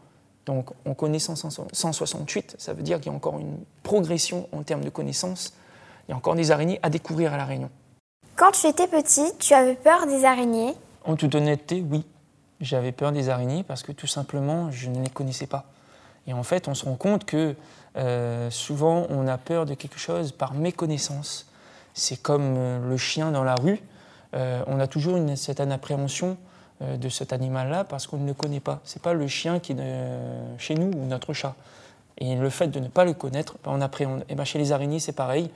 Donc 0.46 0.72
on 0.86 0.94
connaît 0.94 1.20
100 1.20 1.36
168, 1.72 2.56
ça 2.58 2.74
veut 2.74 2.84
dire 2.84 2.98
qu'il 3.00 3.12
y 3.12 3.14
a 3.14 3.16
encore 3.16 3.40
une 3.40 3.58
progression 3.84 4.48
en 4.52 4.64
termes 4.64 4.84
de 4.84 4.90
connaissances. 4.90 5.54
Il 6.08 6.12
y 6.12 6.14
a 6.14 6.18
encore 6.18 6.36
des 6.36 6.52
araignées 6.52 6.80
à 6.82 6.90
découvrir 6.90 7.34
à 7.34 7.38
La 7.38 7.46
Réunion. 7.46 7.70
Quand 8.36 8.52
tu 8.52 8.68
étais 8.68 8.88
petit, 8.88 9.38
tu 9.38 9.54
avais 9.54 9.76
peur 9.76 10.08
des 10.08 10.26
araignées? 10.26 10.74
En 11.06 11.16
toute 11.16 11.36
honnêteté, 11.36 11.84
oui. 11.88 12.06
J'avais 12.60 12.92
peur 12.92 13.12
des 13.12 13.30
araignées 13.30 13.64
parce 13.64 13.84
que 13.84 13.92
tout 13.92 14.08
simplement, 14.08 14.72
je 14.72 14.90
ne 14.90 15.02
les 15.02 15.10
connaissais 15.10 15.48
pas. 15.48 15.66
Et 16.28 16.34
en 16.34 16.44
fait, 16.44 16.68
on 16.68 16.74
se 16.74 16.86
rend 16.86 16.96
compte 16.96 17.26
que 17.26 17.56
euh, 17.98 18.50
souvent, 18.50 19.06
on 19.10 19.28
a 19.28 19.38
peur 19.38 19.66
de 19.66 19.74
quelque 19.74 20.00
chose 20.00 20.32
par 20.32 20.54
méconnaissance. 20.54 21.48
C'est 21.94 22.22
comme 22.22 22.56
euh, 22.58 22.90
le 22.90 22.98
chien 22.98 23.32
dans 23.32 23.44
la 23.44 23.56
rue. 23.56 23.80
Euh, 24.36 24.64
on 24.68 24.80
a 24.80 24.88
toujours 24.88 25.18
une 25.18 25.36
certaine 25.36 25.72
appréhension 25.72 26.38
de 26.82 27.10
cet 27.10 27.34
animal-là 27.34 27.84
parce 27.84 28.08
qu'on 28.08 28.18
ne 28.18 28.28
le 28.28 28.34
connaît 28.34 28.60
pas. 28.60 28.80
C'est 28.84 29.02
pas 29.02 29.14
le 29.14 29.28
chien 29.28 29.60
qui 29.60 29.74
est 29.74 29.76
de- 29.76 30.58
chez 30.58 30.76
nous 30.76 30.92
ou 30.98 31.06
notre 31.06 31.34
chat. 31.34 31.56
Et 32.18 32.36
le 32.36 32.50
fait 32.50 32.68
de 32.68 32.80
ne 32.80 32.88
pas 32.88 33.06
le 33.06 33.14
connaître, 33.14 33.56
ben, 33.64 33.72
on 33.74 33.82
appréhende. 33.82 34.24
Et 34.30 34.36
ben, 34.36 34.44
chez 34.44 34.60
les 34.60 34.72
araignées, 34.72 35.00
c'est 35.00 35.12
pareil. 35.12 35.50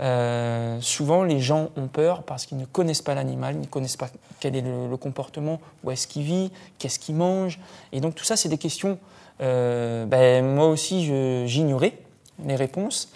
Euh, 0.00 0.78
souvent, 0.80 1.24
les 1.24 1.40
gens 1.40 1.70
ont 1.76 1.86
peur 1.88 2.22
parce 2.22 2.46
qu'ils 2.46 2.58
ne 2.58 2.66
connaissent 2.66 3.02
pas 3.02 3.14
l'animal, 3.14 3.54
ils 3.54 3.62
ne 3.62 3.66
connaissent 3.66 3.96
pas 3.96 4.10
quel 4.40 4.54
est 4.54 4.60
le, 4.60 4.96
comportement, 4.96 5.58
où 5.84 5.90
est-ce 5.90 6.06
qu'il 6.06 6.22
vit, 6.22 6.52
qu'est-ce 6.78 6.98
qu'il 6.98 7.14
mange. 7.14 7.58
Et 7.92 8.00
donc, 8.00 8.14
tout 8.14 8.24
ça, 8.24 8.36
c'est 8.36 8.48
des 8.48 8.58
questions. 8.58 8.98
euh, 9.40 10.04
ben, 10.06 10.44
moi 10.44 10.68
aussi, 10.68 11.06
j'ignorais 11.46 11.94
les 12.44 12.56
réponses. 12.56 13.08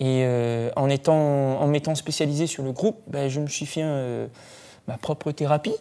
Et 0.00 0.22
euh, 0.24 0.70
en, 0.76 0.88
étant, 0.88 1.60
en 1.60 1.66
m'étant 1.66 1.96
spécialisé 1.96 2.46
sur 2.46 2.62
le 2.62 2.70
groupe, 2.72 2.96
ben, 3.08 3.28
je 3.28 3.40
me 3.40 3.48
suis 3.48 3.66
fait 3.66 3.82
euh, 3.82 4.26
ma 4.86 4.96
propre 4.96 5.32
thérapie, 5.32 5.74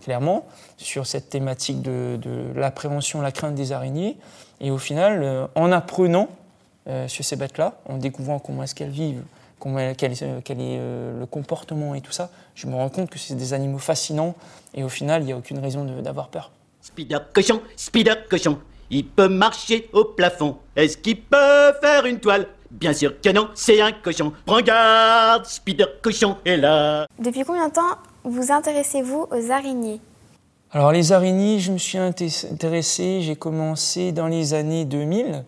clairement, 0.00 0.46
sur 0.76 1.06
cette 1.06 1.28
thématique 1.28 1.82
de, 1.82 2.16
de 2.20 2.52
l'appréhension, 2.58 3.20
la 3.20 3.32
crainte 3.32 3.54
des 3.54 3.72
araignées. 3.72 4.16
Et 4.60 4.70
au 4.70 4.78
final, 4.78 5.20
euh, 5.22 5.46
en 5.54 5.72
apprenant 5.72 6.28
euh, 6.88 7.08
sur 7.08 7.24
ces 7.24 7.36
bêtes-là, 7.36 7.74
en 7.88 7.96
découvrant 7.98 8.38
comment 8.38 8.62
est-ce 8.62 8.74
qu'elles 8.74 8.90
vivent, 8.90 9.22
comment, 9.58 9.78
quel, 9.96 10.12
est- 10.12 10.42
quel 10.44 10.60
est 10.60 10.78
euh, 10.78 11.18
le 11.20 11.26
comportement 11.26 11.94
et 11.94 12.00
tout 12.00 12.12
ça, 12.12 12.30
je 12.54 12.66
me 12.66 12.74
rends 12.74 12.88
compte 12.88 13.10
que 13.10 13.18
c'est 13.18 13.34
des 13.34 13.52
animaux 13.52 13.78
fascinants 13.78 14.34
et 14.74 14.82
au 14.82 14.88
final, 14.88 15.22
il 15.22 15.26
n'y 15.26 15.32
a 15.32 15.36
aucune 15.36 15.58
raison 15.58 15.84
de- 15.84 16.00
d'avoir 16.00 16.28
peur. 16.28 16.50
Spider 16.82 17.18
cochon, 17.34 17.60
Spider 17.76 18.14
cochon, 18.30 18.58
il 18.90 19.06
peut 19.06 19.28
marcher 19.28 19.88
au 19.92 20.04
plafond. 20.06 20.56
Est-ce 20.74 20.96
qu'il 20.96 21.20
peut 21.22 21.72
faire 21.80 22.06
une 22.06 22.18
toile? 22.18 22.46
Bien 22.70 22.92
sûr 22.92 23.20
que 23.20 23.28
non, 23.30 23.48
c'est 23.54 23.80
un 23.80 23.92
cochon. 23.92 24.32
Prends 24.46 24.60
garde, 24.62 25.44
Spider 25.44 25.86
cochon 26.02 26.36
est 26.44 26.56
là. 26.56 27.04
Depuis 27.18 27.42
combien 27.44 27.68
de 27.68 27.72
temps 27.74 27.98
vous 28.24 28.52
intéressez-vous 28.52 29.26
aux 29.30 29.50
araignées? 29.50 30.00
Alors 30.72 30.92
les 30.92 31.12
araignées, 31.12 31.58
je 31.58 31.72
me 31.72 31.78
suis 31.78 31.98
inté- 31.98 32.46
intéressé, 32.52 33.22
j'ai 33.22 33.34
commencé 33.34 34.12
dans 34.12 34.28
les 34.28 34.54
années 34.54 34.84
2000, 34.84 35.44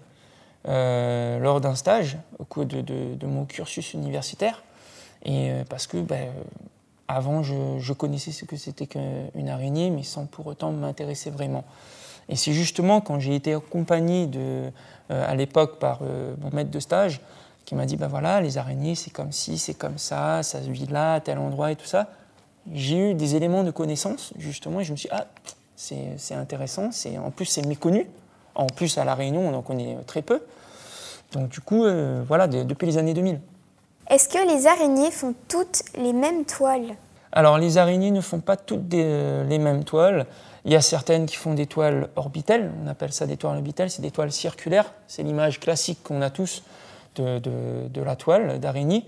euh, 0.69 1.38
lors 1.38 1.61
d'un 1.61 1.75
stage, 1.75 2.19
au 2.38 2.45
cours 2.45 2.67
de, 2.67 3.26
mon 3.26 3.45
cursus 3.45 3.95
universitaire. 3.95 4.62
Et 5.25 5.50
euh, 5.50 5.64
parce 5.69 5.87
que 5.87 5.99
ben, 5.99 6.31
avant, 7.07 7.43
je, 7.43 7.93
connaissais 7.93 8.33
ce 8.33 8.45
que 8.45 8.57
c'était 8.57 8.87
qu'une 8.87 9.49
araignée, 9.49 9.91
mais 9.91 10.02
sans 10.02 10.26
pour 10.26 10.47
autant 10.49 10.73
m'intéresser 10.73 11.31
vraiment. 11.31 11.64
Et 12.29 12.37
c'est 12.37 12.52
justement 12.52 13.00
quand 13.00 13.21
j'ai 13.21 13.35
été 13.35 13.55
accompagné 13.55 14.29
euh, 14.35 14.71
à 15.09 15.35
l'époque 15.35 15.79
par 15.79 16.00
mon 16.02 16.50
maître 16.52 16.71
de 16.71 16.81
stage, 16.81 17.21
qui 17.64 17.76
m'a 17.76 17.87
dit, 17.87 17.97
ben 17.97 18.09
voilà, 18.09 18.41
les 18.41 18.59
araignées, 18.59 18.97
c'est 18.97 19.11
comme 19.11 19.31
ci, 19.31 19.59
c'est 19.59 19.75
comme 19.75 19.99
ça, 19.99 20.43
ça 20.43 20.59
vit 20.59 20.87
là, 20.87 21.21
tel 21.21 21.38
endroit 21.38 21.71
et 21.71 21.76
tout 21.76 21.87
ça. 21.87 22.09
J'ai 22.73 23.11
eu 23.11 23.14
des 23.14 23.35
éléments 23.35 23.64
de 23.64 23.71
connaissance, 23.71 24.33
justement, 24.38 24.81
et 24.81 24.85
je 24.85 24.92
me 24.92 24.97
suis 24.97 25.09
dit, 25.09 25.14
ah, 25.14 25.26
c'est 25.76 26.14
c'est 26.16 26.35
intéressant, 26.35 26.92
c'est- 26.92 27.19
en 27.19 27.31
plus 27.31 27.45
c'est 27.47 27.66
méconnu. 27.66 28.07
En 28.54 28.66
plus, 28.66 28.99
à 28.99 29.04
La 29.04 29.14
Réunion, 29.14 29.49
on 29.49 29.54
en 29.54 29.62
connaît 29.62 29.97
très 30.07 30.23
peu. 30.23 30.42
Donc 31.33 31.49
du 31.49 31.61
coup, 31.61 31.85
euh, 31.85 32.23
voilà, 32.26 32.47
de- 32.47 32.62
depuis 32.62 32.87
les 32.87 32.99
années 32.99 33.14
2000. 33.14 33.40
Est-ce 34.09 34.28
que 34.28 34.47
les 34.54 34.66
araignées 34.66 35.11
font 35.11 35.35
toutes 35.49 35.83
les 35.97 36.12
mêmes 36.12 36.45
toiles? 36.45 36.95
Alors, 37.33 37.57
les 37.59 37.78
araignées 37.78 38.11
ne 38.11 38.21
font 38.21 38.40
pas 38.40 38.57
toutes 38.57 38.87
des- 38.88 39.02
euh, 39.04 39.45
les 39.45 39.59
mêmes 39.59 39.85
toiles. 39.85 40.26
Il 40.66 40.73
y 40.73 40.76
a 40.76 40.83
certaines 40.83 41.25
qui 41.26 41.37
font 41.37 41.54
des 41.54 41.66
toiles 41.66 42.09
orbitales, 42.16 42.71
on 42.85 42.87
appelle 42.88 43.12
ça 43.12 43.26
des 43.26 43.37
toiles 43.38 43.57
orbitales, 43.57 43.90
c'est 43.90 44.02
des 44.02 44.11
toiles 44.11 44.31
circulaires. 44.31 44.92
C'est 45.09 45.23
l'image 45.23 45.59
classique 45.59 46.02
qu'on 46.04 46.21
a 46.21 46.28
tous 46.31 46.62
de, 47.16 47.38
de- 47.38 47.88
de 47.88 48.02
la 48.02 48.14
toile 48.16 48.61
d'araignée. 48.61 49.04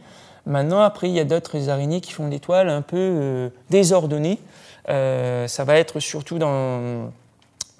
Maintenant, 0.47 0.81
après, 0.81 1.09
il 1.09 1.15
y 1.15 1.21
a 1.21 1.25
d'autres 1.25 1.69
araignées 1.69 2.01
qui 2.01 2.13
font 2.13 2.29
des 2.29 2.41
toiles 2.41 2.69
un 2.69 2.83
peu 2.83 2.97
euh, 2.99 3.49
désordonnées. 3.71 4.39
Euh, 4.91 5.49
ça 5.49 5.65
va 5.65 5.77
être 5.77 6.01
surtout 6.01 6.39
dans, 6.39 7.11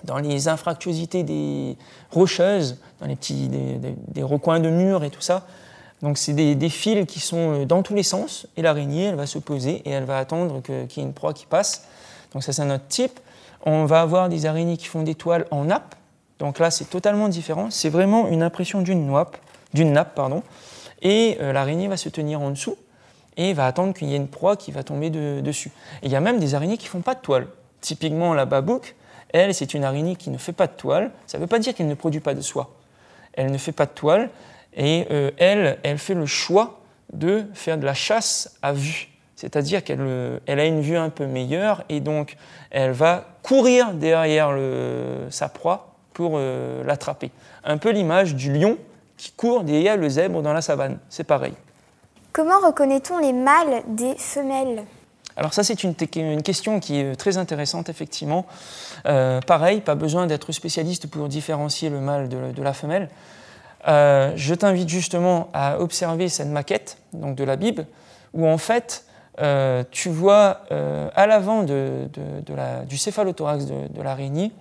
dans 0.05 0.19
les 0.19 0.49
infractuosités 0.49 1.23
des 1.23 1.77
rocheuses, 2.11 2.79
dans 3.01 3.07
les 3.07 3.17
petits 3.17 3.49
des, 3.49 4.23
recoins 4.23 4.61
de 4.61 4.71
murs 4.71 5.05
et 5.05 5.11
tout 5.11 5.21
ça. 5.21 5.47
Donc 6.03 6.19
c'est 6.19 6.33
des, 6.33 6.69
fils 6.69 7.07
qui 7.07 7.21
sont 7.21 7.63
euh, 7.63 7.65
dans 7.65 7.83
tous 7.83 7.95
les 7.95 8.03
sens 8.03 8.47
et 8.57 8.63
l'araignée 8.63 9.05
elle 9.05 9.15
va 9.15 9.27
se 9.27 9.39
poser 9.39 9.83
et 9.85 9.91
elle 9.91 10.05
va 10.05 10.19
attendre 10.19 10.61
qu'il 10.63 10.75
y 10.75 11.01
ait 11.01 11.03
une 11.03 11.13
proie 11.13 11.33
qui 11.33 11.47
passe. 11.47 11.87
Donc 12.33 12.43
ça 12.43 12.53
c'est 12.53 12.63
un 12.63 12.75
autre 12.75 12.87
type. 12.89 13.21
On 13.67 13.87
va 13.87 14.03
avoir 14.03 14.29
des 14.29 14.47
araignées 14.47 14.77
qui 14.77 14.87
font 14.87 15.03
des 15.03 15.15
toiles 15.15 15.47
en 15.51 15.65
nappe. 15.65 15.95
Donc 16.39 16.59
là 16.59 16.71
c'est 16.71 16.87
totalement 16.87 17.29
différent. 17.29 17.69
C'est 17.71 17.89
vraiment 17.89 18.29
une 18.29 18.43
impression 18.43 18.83
d'une 18.83 19.11
nappe, 19.11 19.37
d'une 19.73 19.93
nappe 19.93 20.15
pardon. 20.15 20.43
Et 21.05 21.37
euh, 21.41 21.53
l'araignée 21.53 21.87
va 21.87 21.97
se 21.97 22.09
tenir 22.09 22.41
en 22.41 22.51
dessous 22.51 22.77
et 23.37 23.53
va 23.53 23.67
attendre 23.67 23.95
qu'il 23.95 24.09
y 24.09 24.15
ait 24.15 24.17
une 24.17 24.29
proie 24.29 24.57
qui 24.57 24.73
va 24.73 24.83
tomber 24.83 25.11
de- 25.11 25.41
dessus. 25.41 25.71
Et 26.03 26.07
il 26.07 26.11
y 26.11 26.17
a 26.17 26.21
même 26.21 26.39
des 26.41 26.55
araignées 26.55 26.79
qui 26.79 26.87
font 26.87 27.03
pas 27.03 27.15
de 27.15 27.21
toile. 27.21 27.47
Typiquement 27.81 28.33
la 28.33 28.47
babouque, 28.47 28.95
elle 29.33 29.55
c'est 29.55 29.75
une 29.75 29.85
araignée 29.85 30.17
qui 30.17 30.31
ne 30.31 30.39
fait 30.39 30.53
pas 30.53 30.67
de 30.67 30.73
toile. 30.73 31.11
Ça 31.27 31.39
ne 31.39 31.43
veut 31.43 31.47
pas 31.49 31.59
dire 31.59 31.75
qu'elle 31.75 31.89
ne 31.89 31.95
produit 31.95 32.21
pas 32.21 32.35
de 32.35 32.41
soie. 32.41 32.71
Elle 33.35 33.51
ne 33.53 33.59
fait 33.59 33.73
pas 33.73 33.87
de 33.87 33.91
toile 33.91 34.31
et 34.77 35.07
euh, 35.11 35.31
elle, 35.37 35.79
elle 35.83 35.99
fait 35.99 36.15
le 36.15 36.27
choix 36.27 36.81
de 37.13 37.45
faire 37.53 37.77
de 37.77 37.85
la 37.85 37.95
chasse 37.95 38.57
à 38.63 38.73
vue. 38.73 39.09
C'est-à-dire 39.37 39.85
qu'elle 39.85 39.99
euh, 40.01 40.39
elle 40.47 40.61
a 40.61 40.65
une 40.65 40.81
vue 40.81 40.97
un 40.97 41.11
peu 41.11 41.27
meilleure 41.27 41.85
et 41.89 42.01
donc 42.01 42.37
elle 42.71 42.93
va 42.93 43.27
courir 43.43 43.93
derrière 43.93 44.57
sa 45.31 45.49
proie 45.49 45.95
pour 46.15 46.39
l'attraper. 46.39 47.31
Un 47.65 47.77
peu 47.77 47.91
l'image 47.91 48.35
du 48.37 48.53
lion 48.53 48.79
qui 49.17 49.33
court 49.33 49.65
derrière 49.65 49.97
le 49.97 50.09
zèbre 50.09 50.43
dans 50.43 50.53
la 50.53 50.63
savane. 50.63 50.99
C'est 51.09 51.25
pareil. 51.25 51.55
Comment 52.33 52.59
reconnaît-on 52.59 53.19
les 53.19 53.33
mâles 53.33 53.83
des 53.89 54.17
femelles? 54.17 54.85
Alors 55.37 55.53
ça, 55.53 55.65
c'est 55.65 55.83
une, 55.83 55.95
question 56.43 56.79
qui 56.81 57.01
est 57.01 57.17
très 57.17 57.39
intéressante, 57.39 57.89
effectivement. 57.89 58.47
Euh, 59.07 59.41
pareil, 59.41 59.81
pas 59.81 59.95
besoin 59.97 60.27
d'être 60.27 60.53
spécialiste 60.53 61.09
pour 61.09 61.29
différencier 61.29 61.91
le 61.91 62.01
mâle 62.01 62.29
de, 62.29 62.53
de 62.53 62.63
la 62.63 62.73
femelle. 62.73 63.09
Euh, 63.89 64.33
je 64.37 64.55
t'invite 64.55 64.89
justement 64.89 65.49
à 65.53 65.81
observer 65.81 66.29
cette 66.29 66.49
maquette 66.49 66.99
donc 67.13 67.35
de 67.35 67.45
la 67.45 67.57
Bible, 67.57 67.87
où 68.33 68.47
en 68.47 68.59
fait, 68.59 69.05
euh, 69.41 69.83
tu 69.91 70.09
vois 70.09 70.61
à 70.71 71.27
l'avant 71.27 71.65
de, 71.65 72.09
de- 72.13 72.85
du 72.87 72.97
céphalothorax 72.97 73.67
de, 73.67 74.03
l'araignée, 74.03 74.53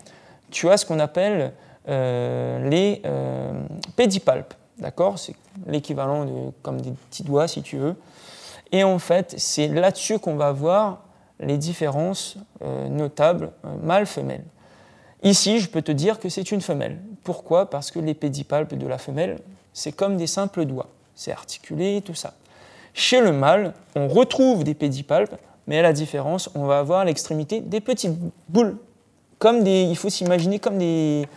tu 0.50 0.70
as 0.70 0.78
ce 0.78 0.86
qu'on 0.86 1.00
appelle 1.00 1.54
les 1.88 3.02
euh, 3.06 3.52
pédipalpes. 3.96 4.54
D'accord? 4.78 5.20
C'est 5.20 5.36
l'équivalent 5.68 6.26
de 6.26 6.52
comme 6.62 6.82
des 6.82 6.92
petits 6.92 7.24
doigts, 7.24 7.48
si 7.48 7.62
tu 7.62 7.78
veux. 7.78 7.96
Et 8.72 8.84
en 8.84 9.00
fait, 9.00 9.36
c'est 9.38 9.68
là-dessus 9.68 10.20
qu'on 10.20 10.36
va 10.36 10.52
voir 10.52 11.04
les 11.40 11.58
différences 11.58 12.38
euh, 12.64 12.88
notables 12.90 13.52
euh, 13.66 13.76
mâle-femelle. 13.84 14.44
Ici, 15.22 15.60
je 15.60 15.70
peux 15.70 15.82
te 15.82 15.92
dire 15.92 16.20
que 16.20 16.30
c'est 16.30 16.52
une 16.52 16.62
femelle. 16.62 17.00
Pourquoi? 17.24 17.70
Parce 17.70 17.92
que 17.92 18.00
les 18.00 18.14
pédipalpes 18.14 18.74
de 18.74 18.88
la 18.88 18.98
femelle, 18.98 19.40
c'est 19.74 19.92
comme 19.92 20.18
des 20.18 20.28
simples 20.28 20.66
doigts. 20.66 20.90
C'est 21.16 21.32
articulé, 21.32 22.02
tout 22.02 22.16
ça. 22.16 22.34
Chez 22.94 23.22
le 23.22 23.32
mâle, 23.32 23.74
on 23.96 24.08
retrouve 24.08 24.64
des 24.64 24.74
pédipalpes, 24.74 25.36
mais 25.68 25.80
à 25.80 25.82
la 25.82 25.94
différence, 25.94 26.50
on 26.56 26.66
va 26.66 26.80
avoir 26.80 27.06
l'extrémité 27.06 27.62
des 27.62 27.80
petites 27.80 28.18
boules. 28.50 28.78
Comme 29.44 29.62
des, 29.62 29.82
il 29.82 29.98
faut 29.98 30.10
s'imaginer 30.10 30.58
comme 30.58 30.78
des, 30.78 31.28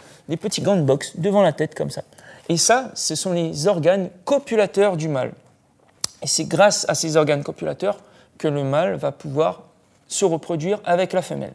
petits 0.41 0.61
gants 0.61 0.77
de 0.77 0.83
boxe 0.83 1.17
devant 1.17 1.43
la 1.43 1.53
tête, 1.53 1.75
comme 1.75 1.91
ça. 1.91 2.03
Et 2.49 2.57
ça, 2.57 2.93
ce 2.95 3.17
sont 3.17 3.33
les 3.33 3.67
organes 3.67 4.11
copulateurs 4.25 4.97
du 4.97 5.09
mâle. 5.09 5.33
Et 6.23 6.29
c'est 6.29 6.45
grâce 6.45 6.89
à 6.89 6.95
ces 6.95 7.17
organes 7.17 7.43
copulateurs 7.43 7.99
que 8.39 8.47
le 8.47 8.63
mâle 8.63 8.95
va 8.95 9.11
pouvoir 9.11 9.65
se 10.07 10.25
reproduire 10.25 10.79
avec 10.85 11.13
la 11.15 11.21
femelle. 11.21 11.55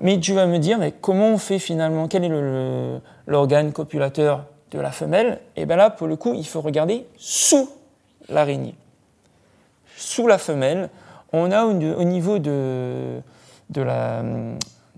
Mais 0.00 0.18
tu 0.18 0.32
vas 0.32 0.46
me 0.46 0.58
dire, 0.58 0.78
mais 0.78 0.90
comment 0.90 1.28
on 1.28 1.38
fait 1.38 1.60
finalement? 1.60 2.08
Quel 2.08 2.24
est 2.24 3.00
l'organe 3.28 3.72
copulateur 3.72 4.46
de 4.72 4.80
la 4.80 4.90
femelle? 4.90 5.38
Et 5.54 5.64
bien 5.64 5.76
là, 5.76 5.90
pour 5.90 6.08
le 6.08 6.16
coup, 6.16 6.34
il 6.34 6.44
faut 6.44 6.60
regarder 6.60 7.06
sous 7.16 7.70
l'araignée. 8.28 8.74
Sous 9.96 10.26
la 10.26 10.38
femelle, 10.38 10.88
on 11.32 11.52
a 11.52 11.66
au, 11.66 11.70
au 11.70 12.02
niveau 12.02 12.40
de 12.40 13.22
la- 13.76 14.24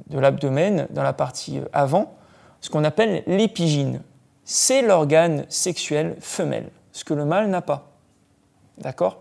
de 0.08 0.18
l'abdomen, 0.18 0.86
dans 0.90 1.02
la 1.02 1.12
partie 1.12 1.60
avant, 1.72 2.14
ce 2.60 2.70
qu'on 2.70 2.84
appelle 2.84 3.22
l'épigine. 3.26 4.00
C'est 4.44 4.82
l'organe 4.82 5.44
sexuel 5.48 6.16
femelle, 6.20 6.68
ce 6.92 7.04
que 7.04 7.14
le 7.14 7.24
mâle 7.24 7.48
n'a 7.48 7.62
pas. 7.62 7.90
D'accord? 8.78 9.18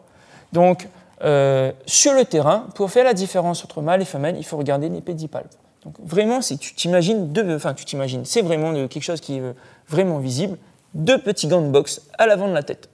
Donc, 0.51 0.87
euh, 1.23 1.71
sur 1.85 2.13
le 2.13 2.25
terrain, 2.25 2.67
pour 2.75 2.91
faire 2.91 3.05
la 3.05 3.13
différence 3.13 3.63
entre 3.63 3.81
mâle 3.81 4.01
et 4.01 4.05
femelle, 4.05 4.35
il 4.37 4.43
faut 4.43 4.57
regarder 4.57 4.89
les 4.89 5.01
pédipalpes. 5.01 5.53
Donc, 5.85 5.95
vraiment, 6.03 6.41
si 6.41 6.57
tu 6.57 6.73
t'imagines, 6.75 7.33
enfin, 7.55 7.73
tu 7.73 7.85
t'imagines, 7.85 8.25
c'est 8.25 8.41
vraiment 8.41 8.73
de- 8.73 8.87
quelque 8.87 9.03
chose 9.03 9.21
qui 9.21 9.37
est 9.37 9.41
euh, 9.41 9.53
vraiment 9.87 10.19
visible, 10.19 10.57
deux 10.93 11.17
petits 11.21 11.47
gants 11.47 11.61
de 11.61 11.69
boxe 11.69 12.01
à 12.17 12.27
l'avant 12.27 12.47
de 12.47 12.53
la 12.53 12.63
tête. 12.63 12.89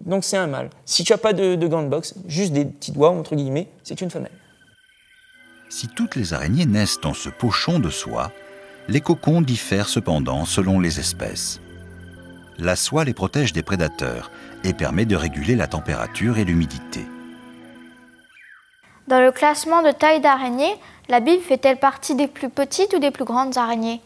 Donc, 0.00 0.24
c'est 0.24 0.36
un 0.36 0.46
mâle. 0.46 0.70
Si 0.84 1.04
tu 1.04 1.12
n'as 1.12 1.18
pas 1.18 1.32
de, 1.32 1.54
de 1.54 1.66
gants 1.68 1.82
de 1.82 1.88
boxe, 1.88 2.14
juste 2.26 2.52
des 2.52 2.64
petits 2.64 2.92
doigts, 2.92 3.10
entre 3.10 3.36
guillemets, 3.36 3.68
c'est 3.82 4.00
une 4.00 4.10
femelle. 4.10 4.32
Si 5.76 5.88
toutes 5.88 6.14
les 6.14 6.32
araignées 6.34 6.66
naissent 6.66 7.00
dans 7.00 7.14
ce 7.14 7.28
pochon 7.28 7.80
de 7.80 7.90
soie, 7.90 8.30
les 8.86 9.00
cocons 9.00 9.40
diffèrent 9.42 9.88
cependant 9.88 10.44
selon 10.44 10.78
les 10.78 11.00
espèces. 11.00 11.58
La 12.60 12.76
soie 12.76 13.02
les 13.02 13.12
protège 13.12 13.52
des 13.52 13.64
prédateurs 13.64 14.30
et 14.62 14.72
permet 14.72 15.04
de 15.04 15.16
réguler 15.16 15.56
la 15.56 15.66
température 15.66 16.38
et 16.38 16.44
l'humidité. 16.44 17.04
Dans 19.08 19.18
le 19.20 19.32
classement 19.32 19.82
de 19.82 19.90
taille 19.90 20.20
d'araignée, 20.20 20.76
la 21.08 21.18
Bible 21.18 21.42
fait-elle 21.42 21.78
partie 21.78 22.14
des 22.14 22.28
plus 22.28 22.50
petites 22.50 22.94
ou 22.94 23.00
des 23.00 23.10
plus 23.10 23.24
grandes 23.24 23.58
araignées? 23.58 24.00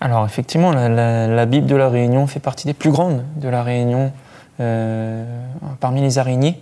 Alors 0.00 0.24
effectivement, 0.24 0.70
la, 0.70 0.88
la- 0.88 1.26
la 1.26 1.46
Bible 1.46 1.66
de 1.66 1.74
la 1.74 1.88
Réunion 1.88 2.28
fait 2.28 2.38
partie 2.38 2.68
des 2.68 2.74
plus 2.74 2.92
grandes 2.92 3.24
de 3.34 3.48
la 3.48 3.64
Réunion 3.64 4.12
euh, 4.60 5.24
parmi 5.80 6.00
les 6.00 6.18
araignées, 6.18 6.60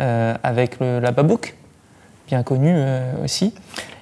euh, 0.00 0.34
avec 0.42 0.78
le- 0.78 1.00
la 1.00 1.10
babouque, 1.10 1.54
bien 2.26 2.42
connue 2.42 2.74
euh, 2.76 3.24
aussi. 3.24 3.54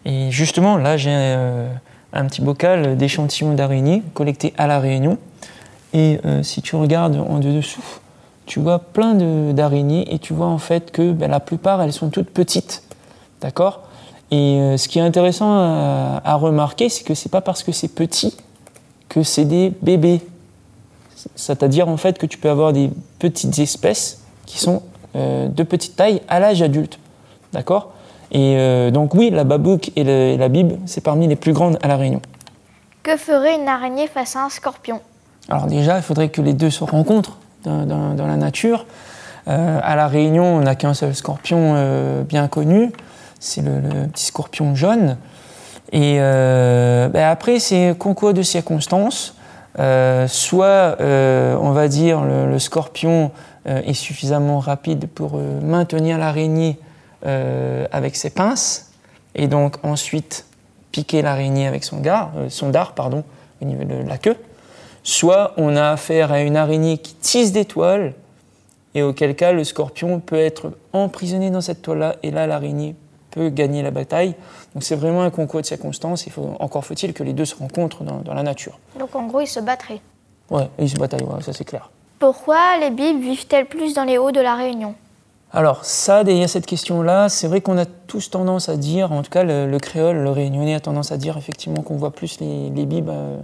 Et 0.04 0.30
justement, 0.30 0.76
là, 0.76 0.96
j'ai 0.96 1.12
euh, 1.12 1.72
un 2.12 2.26
petit 2.26 2.42
bocal 2.42 2.96
d'échantillons 2.96 3.54
d'araignées 3.54 4.02
collectés 4.14 4.52
à 4.58 4.66
la 4.66 4.80
Réunion. 4.80 5.18
Et 5.92 6.18
euh, 6.24 6.42
si 6.42 6.62
tu 6.62 6.76
regardes 6.76 7.16
en 7.16 7.38
dessous, 7.38 7.84
tu 8.46 8.60
vois 8.60 8.78
plein 8.80 9.14
d'araignées 9.52 10.12
et 10.12 10.18
tu 10.18 10.32
vois 10.32 10.46
en 10.46 10.58
fait 10.58 10.90
que 10.90 11.12
ben, 11.12 11.30
la 11.30 11.40
plupart, 11.40 11.80
elles 11.82 11.92
sont 11.92 12.10
toutes 12.10 12.30
petites. 12.30 12.82
D'accord? 13.40 13.82
Et 14.30 14.58
euh, 14.58 14.76
ce 14.76 14.88
qui 14.88 14.98
est 14.98 15.02
intéressant 15.02 15.52
à, 15.52 16.34
remarquer, 16.34 16.88
c'est 16.88 17.04
que 17.04 17.14
c'est 17.14 17.30
pas 17.30 17.42
parce 17.42 17.62
que 17.62 17.72
c'est 17.72 17.88
petit 17.88 18.36
que 19.08 19.22
c'est 19.22 19.44
des 19.44 19.72
bébés. 19.82 20.22
C'est-à-dire 21.36 21.88
en 21.88 21.98
fait 21.98 22.18
que 22.18 22.26
tu 22.26 22.38
peux 22.38 22.50
avoir 22.50 22.72
des 22.72 22.90
petites 23.18 23.58
espèces 23.58 24.22
qui 24.46 24.58
sont 24.58 24.82
de 25.14 25.62
petite 25.62 25.94
taille 25.94 26.22
à 26.26 26.40
l'âge 26.40 26.62
adulte. 26.62 26.98
D'accord? 27.52 27.92
Et 28.34 28.56
euh, 28.56 28.90
donc 28.90 29.14
oui, 29.14 29.30
la 29.30 29.44
babouque 29.44 29.90
et, 29.94 30.04
le- 30.04 30.10
et 30.10 30.36
la 30.38 30.48
bibe, 30.48 30.72
c'est 30.86 31.02
parmi 31.02 31.28
les 31.28 31.36
plus 31.36 31.52
grandes 31.52 31.78
à 31.82 31.88
La 31.88 31.96
Réunion. 31.96 32.20
Que 33.02 33.16
ferait 33.16 33.56
une 33.60 33.68
araignée 33.68 34.06
face 34.06 34.36
à 34.36 34.44
un 34.44 34.48
scorpion? 34.48 35.00
Alors 35.50 35.66
déjà, 35.66 35.96
il 35.98 36.02
faudrait 36.02 36.30
que 36.30 36.40
les 36.40 36.54
deux 36.54 36.70
se 36.70 36.82
rencontrent 36.82 37.36
dans, 37.64 37.84
dans- 37.84 38.14
dans 38.14 38.26
la 38.26 38.36
nature. 38.36 38.86
Euh, 39.48 39.80
à 39.82 39.96
La 39.96 40.06
Réunion, 40.08 40.44
on 40.44 40.60
n'a 40.60 40.74
qu'un 40.76 40.94
seul 40.94 41.14
scorpion 41.14 41.74
euh, 41.76 42.22
bien 42.22 42.48
connu, 42.48 42.90
c'est 43.38 43.60
le, 43.60 43.80
le 43.80 44.06
petit 44.08 44.24
scorpion 44.26 44.74
jaune. 44.74 45.16
Et 45.94 46.14
ben 46.18 47.28
après, 47.30 47.58
c'est 47.58 47.94
concours 47.98 48.32
de 48.32 48.40
circonstances. 48.40 49.34
Soit, 49.76 50.96
on 50.98 51.70
va 51.72 51.88
dire, 51.88 52.22
le, 52.22 52.46
le 52.50 52.58
scorpion 52.58 53.30
est 53.66 53.92
suffisamment 53.92 54.58
rapide 54.58 55.06
pour 55.06 55.32
maintenir 55.62 56.16
l'araignée 56.16 56.78
avec 57.24 58.16
ses 58.16 58.30
pinces, 58.30 58.90
et 59.35 59.46
donc 59.46 59.76
ensuite 59.85 60.46
piquer 60.90 61.22
l'araignée 61.22 61.66
avec 61.66 61.85
son, 61.85 62.00
gar- 62.00 62.32
euh, 62.37 62.48
son 62.50 62.68
dard 62.68 62.92
pardon, 62.92 63.24
au 63.61 63.64
niveau 63.64 63.85
de 63.85 64.06
la 64.06 64.18
queue. 64.18 64.37
Soit 65.04 65.54
on 65.56 65.74
a 65.74 65.90
affaire 65.90 66.32
à 66.32 66.40
une 66.42 66.56
araignée 66.56 66.98
qui 66.98 67.14
tisse 67.14 67.52
des 67.52 67.64
toiles, 67.64 68.14
et 68.94 69.02
auquel 69.02 69.35
cas 69.35 69.52
le 69.52 69.64
scorpion 69.64 70.20
peut 70.20 70.38
être 70.38 70.72
emprisonné 70.92 71.50
dans 71.50 71.62
cette 71.62 71.80
toile-là, 71.80 72.16
et 72.22 72.30
là 72.30 72.46
l'araignée 72.46 72.94
peut 73.30 73.48
gagner 73.48 73.82
la 73.82 73.90
bataille. 73.90 74.35
Donc 74.74 74.85
c'est 74.85 74.96
vraiment 74.96 75.22
un 75.22 75.30
concours 75.30 75.62
de 75.62 75.66
circonstances, 75.66 76.26
il 76.26 76.32
faut, 76.32 76.54
encore 76.61 76.85
faut-il 76.85 77.14
que 77.14 77.22
les 77.22 77.32
deux 77.32 77.46
se 77.46 77.54
rencontrent 77.54 78.04
dans, 78.04 78.18
dans 78.18 78.35
la 78.35 78.42
nature. 78.42 78.78
Donc 78.98 79.14
en 79.16 79.26
gros, 79.26 79.40
ils 79.40 79.46
se 79.46 79.61
battraient. 79.61 80.00
Ouais, 80.50 80.68
ils 80.78 80.90
se 80.90 80.96
bataillent, 80.96 81.22
ouais, 81.22 81.42
ça 81.42 81.54
c'est 81.54 81.64
clair. 81.64 81.90
Pourquoi 82.18 82.78
les 82.78 82.90
bibes 82.90 83.22
vivent-elles 83.22 83.66
plus 83.66 83.94
dans 83.94 84.04
les 84.04 84.18
hauts 84.18 84.32
de 84.32 84.40
la 84.40 84.54
Réunion? 84.54 84.94
Alors 85.54 85.84
ça, 85.84 86.24
derrière 86.24 86.48
cette 86.48 86.64
question-là, 86.64 87.28
c'est 87.28 87.46
vrai 87.46 87.60
qu'on 87.60 87.76
a 87.76 87.84
tous 87.84 88.30
tendance 88.30 88.68
à 88.70 88.76
dire, 88.76 89.12
en 89.12 89.22
tout 89.22 89.30
cas 89.30 89.42
le, 89.42 89.66
le 89.70 89.78
créole, 89.78 90.16
le 90.16 90.30
réunionnais 90.30 90.74
a 90.74 90.80
tendance 90.80 91.12
à 91.12 91.18
dire 91.18 91.36
effectivement 91.36 91.82
qu'on 91.82 91.96
voit 91.96 92.10
plus 92.10 92.40
les, 92.40 92.70
les 92.70 92.86
bibes 92.86 93.10
euh, 93.10 93.36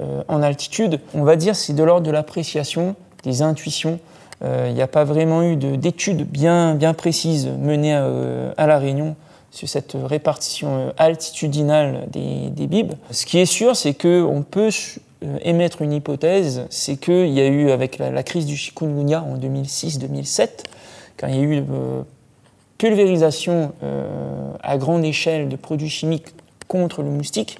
euh, 0.00 0.22
en 0.28 0.40
altitude. 0.40 1.00
On 1.14 1.24
va 1.24 1.34
dire 1.34 1.56
c'est 1.56 1.72
de 1.72 1.82
l'ordre 1.82 2.06
de 2.06 2.12
l'appréciation, 2.12 2.94
des 3.24 3.42
intuitions. 3.42 3.98
Euh, 4.44 4.66
Il 4.68 4.74
n'y 4.74 4.82
a 4.82 4.86
pas 4.86 5.02
vraiment 5.02 5.42
eu 5.42 5.56
de- 5.56 5.74
d'études 5.74 6.28
bien, 6.30 6.76
bien 6.76 6.94
précises 6.94 7.48
menées 7.48 7.94
à, 7.94 8.66
La 8.68 8.78
Réunion 8.78 9.16
sur 9.50 9.68
cette 9.68 9.96
répartition 10.00 10.92
altitudinale 10.96 12.06
des, 12.12 12.50
des 12.50 12.68
bibes. 12.68 12.92
Ce 13.10 13.26
qui 13.26 13.38
est 13.38 13.46
sûr, 13.46 13.74
c'est 13.74 13.94
qu'on 13.94 14.44
peut 14.48 14.70
émettre 15.42 15.82
une 15.82 15.92
hypothèse, 15.92 16.66
c'est 16.70 16.96
qu'il 16.98 17.30
y 17.30 17.40
a 17.40 17.46
eu, 17.48 17.70
avec 17.72 17.98
la, 17.98 18.12
la 18.12 18.22
crise 18.22 18.46
du 18.46 18.56
chikungunya 18.56 19.24
en 19.24 19.36
2006-2007, 19.38 20.48
quand 21.18 21.26
il 21.26 21.34
y 21.34 21.38
a 21.38 21.42
eu 21.42 21.56
euh, 21.58 22.02
pulvérisation 22.78 23.72
euh, 23.82 24.52
à 24.62 24.78
grande 24.78 25.04
échelle 25.04 25.48
de 25.48 25.56
produits 25.56 25.88
chimiques 25.88 26.28
contre 26.68 27.02
le 27.02 27.10
moustique, 27.10 27.58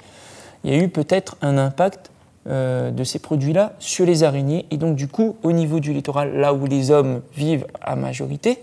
il 0.64 0.72
y 0.72 0.78
a 0.78 0.82
eu 0.82 0.88
peut-être 0.88 1.36
un 1.42 1.58
impact 1.58 2.10
euh, 2.48 2.90
de 2.90 3.04
ces 3.04 3.18
produits-là 3.18 3.72
sur 3.78 4.06
les 4.06 4.22
araignées. 4.22 4.66
Et 4.70 4.76
donc, 4.76 4.94
du 4.96 5.08
coup, 5.08 5.36
au 5.42 5.52
niveau 5.52 5.80
du 5.80 5.92
littoral, 5.92 6.36
là 6.36 6.54
où 6.54 6.66
les 6.66 6.90
hommes 6.90 7.20
vivent 7.34 7.66
à 7.82 7.96
majorité, 7.96 8.58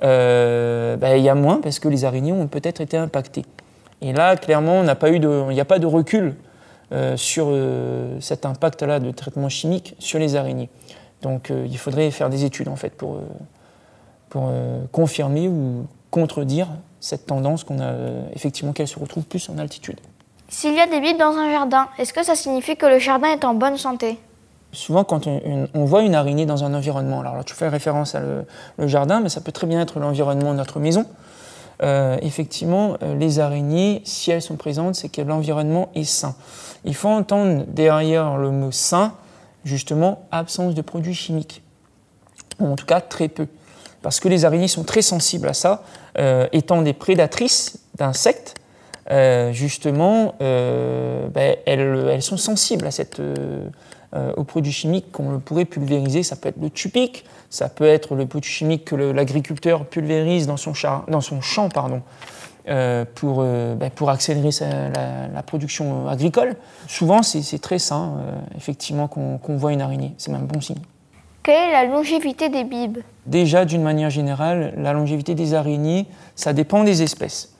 ben, 0.00 1.16
il 1.16 1.22
y 1.22 1.28
a 1.28 1.34
moins 1.36 1.60
parce 1.60 1.78
que 1.78 1.86
les 1.86 2.04
araignées 2.04 2.32
ont 2.32 2.48
peut-être 2.48 2.80
été 2.80 2.96
impactées. 2.96 3.44
Et 4.00 4.12
là, 4.12 4.36
clairement, 4.36 4.82
il 4.82 5.54
n'y 5.54 5.60
a 5.60 5.64
pas 5.64 5.78
de 5.78 5.86
recul 5.86 6.34
sur 7.14 7.56
cet 8.18 8.44
impact-là 8.44 8.98
de 8.98 9.12
traitement 9.12 9.48
chimique 9.48 9.94
sur 10.00 10.18
les 10.18 10.34
araignées. 10.34 10.70
Donc, 11.22 11.52
il 11.52 11.78
faudrait 11.78 12.10
faire 12.10 12.30
des 12.30 12.44
études, 12.44 12.66
en 12.66 12.74
fait, 12.74 12.90
pour, 12.90 13.20
pour 14.32 14.48
euh, 14.48 14.80
confirmer 14.92 15.46
ou 15.46 15.86
contredire 16.10 16.66
cette 17.00 17.26
tendance 17.26 17.64
qu'on 17.64 17.80
a, 17.80 17.84
euh, 17.84 18.22
effectivement, 18.32 18.72
qu'elle 18.72 18.88
se 18.88 18.98
retrouve 18.98 19.24
plus 19.24 19.50
en 19.50 19.58
altitude. 19.58 20.00
S'il 20.48 20.72
y 20.74 20.80
a 20.80 20.86
des 20.86 21.00
bibes 21.00 21.18
dans 21.18 21.36
un 21.36 21.50
jardin, 21.52 21.88
est-ce 21.98 22.14
que 22.14 22.24
ça 22.24 22.34
signifie 22.34 22.76
que 22.78 22.86
le 22.86 22.98
jardin 22.98 23.28
est 23.28 23.44
en 23.44 23.52
bonne 23.52 23.76
santé? 23.76 24.18
Souvent, 24.72 25.04
quand 25.04 25.26
on, 25.26 25.38
une- 25.44 25.68
on 25.74 25.84
voit 25.84 26.00
une 26.00 26.14
araignée 26.14 26.46
dans 26.46 26.64
un 26.64 26.72
environnement, 26.72 27.20
alors 27.20 27.36
là, 27.36 27.44
tu 27.44 27.52
fais 27.54 27.68
référence 27.68 28.14
à 28.14 28.20
le, 28.20 28.46
le 28.78 28.86
jardin, 28.86 29.20
mais 29.20 29.28
ça 29.28 29.42
peut 29.42 29.52
très 29.52 29.66
bien 29.66 29.82
être 29.82 30.00
l'environnement 30.00 30.52
de 30.52 30.56
notre 30.56 30.80
maison. 30.80 31.04
Euh, 31.82 32.16
effectivement, 32.22 32.96
euh, 33.02 33.14
les 33.16 33.38
araignées, 33.38 34.00
si 34.06 34.30
elles 34.30 34.40
sont 34.40 34.56
présentes, 34.56 34.94
c'est 34.94 35.10
que 35.10 35.20
l'environnement 35.20 35.90
est 35.94 36.04
sain. 36.04 36.34
Il 36.86 36.94
faut 36.94 37.10
entendre 37.10 37.64
derrière 37.68 38.38
le 38.38 38.50
mot 38.50 38.70
sain, 38.72 39.12
justement, 39.64 40.22
absence 40.30 40.74
de 40.74 40.80
produits 40.80 41.14
chimiques. 41.14 41.62
Ou 42.60 42.66
en 42.66 42.76
tout 42.76 42.86
cas, 42.86 43.02
très 43.02 43.28
peu. 43.28 43.46
Parce 44.02 44.20
que 44.20 44.28
les 44.28 44.44
araignées 44.44 44.68
sont 44.68 44.84
très 44.84 45.02
sensibles 45.02 45.48
à 45.48 45.54
ça, 45.54 45.82
euh, 46.18 46.46
étant 46.52 46.82
des 46.82 46.92
prédatrices 46.92 47.78
d'insectes. 47.96 48.56
euh, 49.10 49.52
justement, 49.52 50.36
euh, 50.40 51.26
ben, 51.28 51.56
elles, 51.66 52.22
sont 52.22 52.36
sensibles 52.36 52.86
à 52.86 52.92
cette, 52.92 53.20
aux 54.36 54.44
produits 54.44 54.72
chimiques 54.72 55.10
qu'on 55.10 55.40
pourrait 55.40 55.64
pulvériser. 55.64 56.22
Ça 56.22 56.36
peut 56.36 56.48
être 56.48 56.60
le 56.60 56.70
tupic, 56.70 57.24
ça 57.50 57.68
peut 57.68 57.86
être 57.86 58.14
le 58.14 58.26
produit 58.26 58.50
chimique 58.50 58.84
que 58.84 58.94
l'agriculteur 58.94 59.86
pulvérise 59.86 60.46
dans 60.46 60.56
son, 60.56 60.72
champ 60.72 61.68
pardon, 61.68 62.02
pour, 63.16 63.42
ben, 63.42 63.90
pour 63.94 64.10
accélérer 64.10 64.50
la, 65.34 65.42
production 65.42 66.08
agricole. 66.08 66.54
Souvent, 66.86 67.22
c'est 67.22 67.60
très 67.60 67.80
sain, 67.80 68.14
effectivement, 68.56 69.08
qu'on 69.08 69.38
qu'on 69.38 69.56
voit 69.56 69.72
une 69.72 69.82
araignée. 69.82 70.14
C'est 70.16 70.30
même 70.30 70.46
bon 70.46 70.60
signe. 70.60 70.78
Quelle 71.42 71.70
est 71.70 71.72
la 71.72 71.84
longévité 71.86 72.48
des 72.48 72.62
bibes 72.62 72.98
Déjà, 73.26 73.64
d'une 73.64 73.82
manière 73.82 74.10
générale, 74.10 74.74
la 74.76 74.92
longévité 74.92 75.34
des 75.34 75.54
araignées, 75.54 76.06
ça 76.36 76.52
dépend 76.52 76.84
des 76.84 77.02
espèces. 77.02 77.52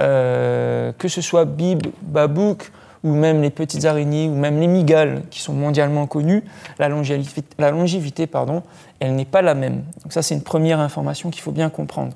Euh, 0.00 0.92
que 0.98 1.08
ce 1.08 1.20
soit 1.20 1.44
bibe, 1.44 1.86
babouk, 2.02 2.70
ou 3.02 3.12
même 3.12 3.42
les 3.42 3.50
petites 3.50 3.84
araignées, 3.84 4.28
ou 4.28 4.34
même 4.34 4.60
les 4.60 4.68
migales, 4.68 5.22
qui 5.30 5.40
sont 5.40 5.52
mondialement 5.52 6.06
connues, 6.06 6.44
la 6.78 6.88
longévité, 6.88 8.26
pardon, 8.28 8.62
elle 9.00 9.16
n'est 9.16 9.24
pas 9.24 9.42
la 9.42 9.54
même. 9.54 9.82
Donc 10.02 10.12
ça, 10.12 10.22
c'est 10.22 10.34
une 10.34 10.42
première 10.42 10.78
information 10.78 11.30
qu'il 11.30 11.42
faut 11.42 11.52
bien 11.52 11.70
comprendre. 11.70 12.14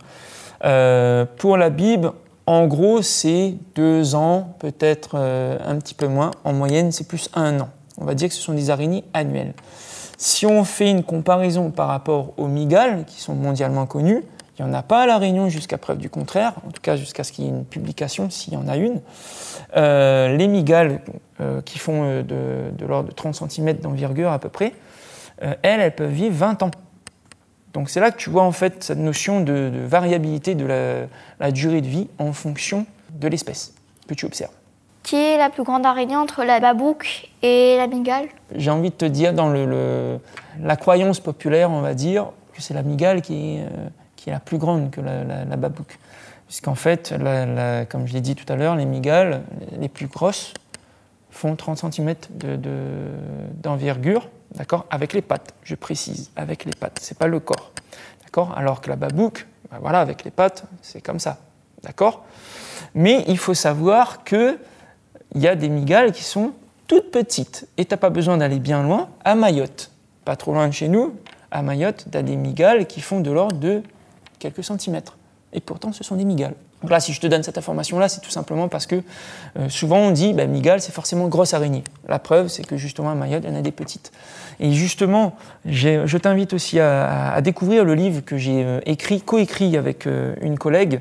Euh, 0.65 1.25
pour 1.37 1.57
la 1.57 1.71
bibe, 1.71 2.07
en 2.47 2.67
gros, 2.67 3.03
c'est 3.03 3.55
deux 3.75 4.15
ans, 4.15 4.55
peut-être 4.61 5.11
euh, 5.15 5.59
un 5.67 5.77
petit 5.77 5.95
peu 5.95 6.07
moins. 6.07 6.31
En 6.45 6.53
moyenne, 6.53 6.93
c'est 6.93 7.07
plus 7.07 7.29
un 7.35 7.59
an. 7.61 7.69
On 7.99 8.05
va 8.05 8.15
dire 8.15 8.29
que 8.29 8.35
ce 8.35 8.41
sont 8.41 8.55
des 8.55 8.71
araignées 8.71 9.05
annuelles. 9.13 9.53
Si 10.21 10.47
on 10.47 10.65
fait 10.65 10.91
une 10.91 11.05
comparaison 11.05 11.71
par 11.71 11.87
rapport 11.87 12.33
aux 12.39 12.49
migales, 12.49 13.05
qui 13.07 13.21
sont 13.21 13.35
mondialement 13.35 13.87
connues, 13.87 14.25
il 14.59 14.65
n'y 14.65 14.71
en 14.71 14.75
a 14.75 14.83
pas 14.83 15.03
à 15.03 15.07
La 15.07 15.17
Réunion 15.17 15.49
jusqu'à 15.49 15.79
preuve 15.79 15.99
du 15.99 16.11
contraire, 16.11 16.55
en 16.67 16.73
tout 16.73 16.83
cas 16.83 16.97
jusqu'à 16.97 17.23
ce 17.23 17.31
qu'il 17.31 17.45
y 17.45 17.47
ait 17.47 17.51
une 17.51 17.65
publication, 17.65 18.29
s'il 18.29 18.55
y 18.55 18.57
en 18.57 18.67
a 18.67 18.77
une. 18.77 19.01
Euh, 19.77 20.37
les 20.37 20.49
migales, 20.49 21.03
euh, 21.41 21.61
qui 21.63 21.79
font 21.79 22.03
euh, 22.03 22.23
de, 22.25 22.85
l'ordre 22.85 23.11
de 23.11 23.15
30 23.15 23.49
cm 23.49 23.75
d'envergure 23.75 24.33
à 24.33 24.41
peu 24.41 24.49
près, 24.49 24.73
elles, 25.41 25.81
elles 25.81 25.95
peuvent 25.95 26.11
vivre 26.11 26.35
20 26.35 26.65
ans. 26.65 26.71
Donc 27.73 27.89
c'est 27.89 28.01
là 28.01 28.11
que 28.11 28.17
tu 28.17 28.29
vois 28.29 28.43
en 28.43 28.51
fait 28.51 28.83
cette 28.83 28.99
notion 28.99 29.41
de, 29.41 29.71
de 29.73 29.87
variabilité 29.87 30.57
de 30.57 30.67
la, 30.67 31.07
la 31.39 31.53
durée 31.53 31.81
de 31.81 31.87
vie 31.87 32.09
en 32.19 32.33
fonction 32.33 32.87
de 33.13 33.29
l'espèce 33.29 33.73
que 34.09 34.15
tu 34.15 34.27
observes. 34.27 34.58
Qui 35.09 35.17
est 35.17 35.39
la 35.39 35.49
plus 35.49 35.63
grande 35.63 35.87
araignée 35.87 36.17
entre 36.17 36.45
la 36.45 36.61
babouque 36.61 37.31
et 37.41 37.79
la 37.79 37.87
migale 37.87 38.27
J'ai 38.55 38.71
envie 38.71 38.91
de 38.91 38.95
te 38.95 39.07
dire, 39.07 39.33
dans 39.33 39.49
le, 39.49 40.19
la 40.61 40.77
croyance 40.77 41.19
populaire, 41.19 41.71
on 41.71 41.81
va 41.81 41.95
dire, 41.95 42.27
que 42.53 42.61
c'est 42.61 42.75
la 42.75 42.83
migale 42.83 43.23
qui 43.23 43.57
est, 43.57 43.61
euh, 43.63 43.89
qui 44.17 44.29
est 44.29 44.33
la 44.35 44.39
plus 44.39 44.59
grande 44.59 44.91
que 44.91 45.01
la, 45.01 45.25
la, 45.25 45.57
babouque. 45.57 45.99
Puisqu'en 46.47 46.75
fait, 46.75 47.15
comme 47.89 48.07
je 48.07 48.13
l'ai 48.13 48.21
dit 48.21 48.35
tout 48.35 48.53
à 48.53 48.57
l'heure, 48.57 48.77
les 48.77 48.85
migales, 48.85 49.45
les 49.81 49.89
plus 49.89 50.09
grosses, 50.09 50.53
font 51.31 51.57
30 51.57 51.91
cm 51.91 52.15
de- 52.29 52.57
de- 52.57 52.71
d'envergure, 53.63 54.29
d'accord, 54.57 54.85
avec 54.91 55.15
les 55.15 55.23
pattes, 55.23 55.55
je 55.63 55.75
précise, 55.75 56.31
avec 56.37 56.67
les 56.67 56.75
pattes, 56.75 56.99
c'est 57.01 57.17
pas 57.17 57.29
le 57.29 57.41
corps, 57.41 57.73
d'accord 58.25 58.53
Alors 58.59 58.83
que 58.83 58.91
la 58.91 58.97
babouque, 58.97 59.47
ben 59.71 59.79
voilà, 59.81 60.01
avec 60.01 60.25
les 60.25 60.31
pattes, 60.31 60.65
c'est 60.83 61.01
comme 61.01 61.19
ça, 61.19 61.39
d'accord 61.83 62.27
Mais 62.95 63.25
il 63.27 63.39
faut 63.39 63.55
savoir 63.55 64.23
que 64.23 64.59
il 65.35 65.43
y 65.43 65.49
a 65.49 65.55
des 65.55 65.69
migales 65.69 66.13
qui 66.13 66.25
sont 66.25 66.53
toutes 66.87 67.11
petites 67.11 67.69
et 67.77 67.85
tu 67.85 67.93
n'as 67.93 67.99
pas 67.99 68.11
besoin 68.11 68.39
d'aller 68.39 68.59
bien 68.59 68.83
loin. 68.83 69.09
À 69.25 69.35
Mayotte, 69.35 69.91
pas 70.25 70.37
trop 70.37 70.53
loin 70.53 70.69
de 70.69 70.73
chez 70.73 70.89
nous, 70.89 71.15
à 71.51 71.63
Mayotte, 71.63 72.07
tu 72.11 72.17
as 72.17 72.23
des 72.23 72.37
migales 72.37 72.87
qui 72.87 73.01
font 73.01 73.21
de 73.21 73.31
l'ordre 73.31 73.59
de 73.59 73.83
quelques 74.39 74.65
centimètres. 74.65 75.17
Et 75.53 75.61
pourtant, 75.61 75.93
ce 75.93 76.05
sont 76.05 76.17
des 76.17 76.25
migales. 76.25 76.55
Donc 76.83 76.91
là, 76.91 77.01
si 77.01 77.13
je 77.13 77.21
te 77.21 77.27
donne 77.27 77.43
cette 77.43 77.59
information-là, 77.59 78.09
c'est 78.09 78.21
tout 78.21 78.31
simplement 78.31 78.69
parce 78.69 78.87
que 78.87 79.03
euh, 79.59 79.69
souvent 79.69 79.99
on 79.99 80.11
dit, 80.13 80.33
bah, 80.33 80.47
migale, 80.47 80.81
c'est 80.81 80.93
forcément 80.93 81.27
grosse 81.27 81.55
araignée. 81.55 81.83
La 82.07 82.19
preuve, 82.19 82.49
c'est 82.49 82.65
que 82.65 82.77
justement 82.77 83.11
à 83.11 83.15
Mayotte, 83.15 83.43
il 83.45 83.51
y 83.51 83.53
en 83.53 83.59
a 83.59 83.63
des 83.63 83.73
petites. 83.73 84.13
Et 84.61 84.73
justement, 84.73 85.35
je 85.65 86.17
t'invite 86.19 86.53
aussi 86.53 86.79
à, 86.79 87.41
découvrir 87.43 87.85
le 87.85 87.95
livre 87.95 88.21
que 88.21 88.37
j'ai 88.37 88.65
euh, 88.65 88.81
écrit, 88.87 89.21
coécrit 89.21 89.77
avec 89.77 90.07
euh, 90.07 90.35
une 90.41 90.59
collègue, 90.59 91.01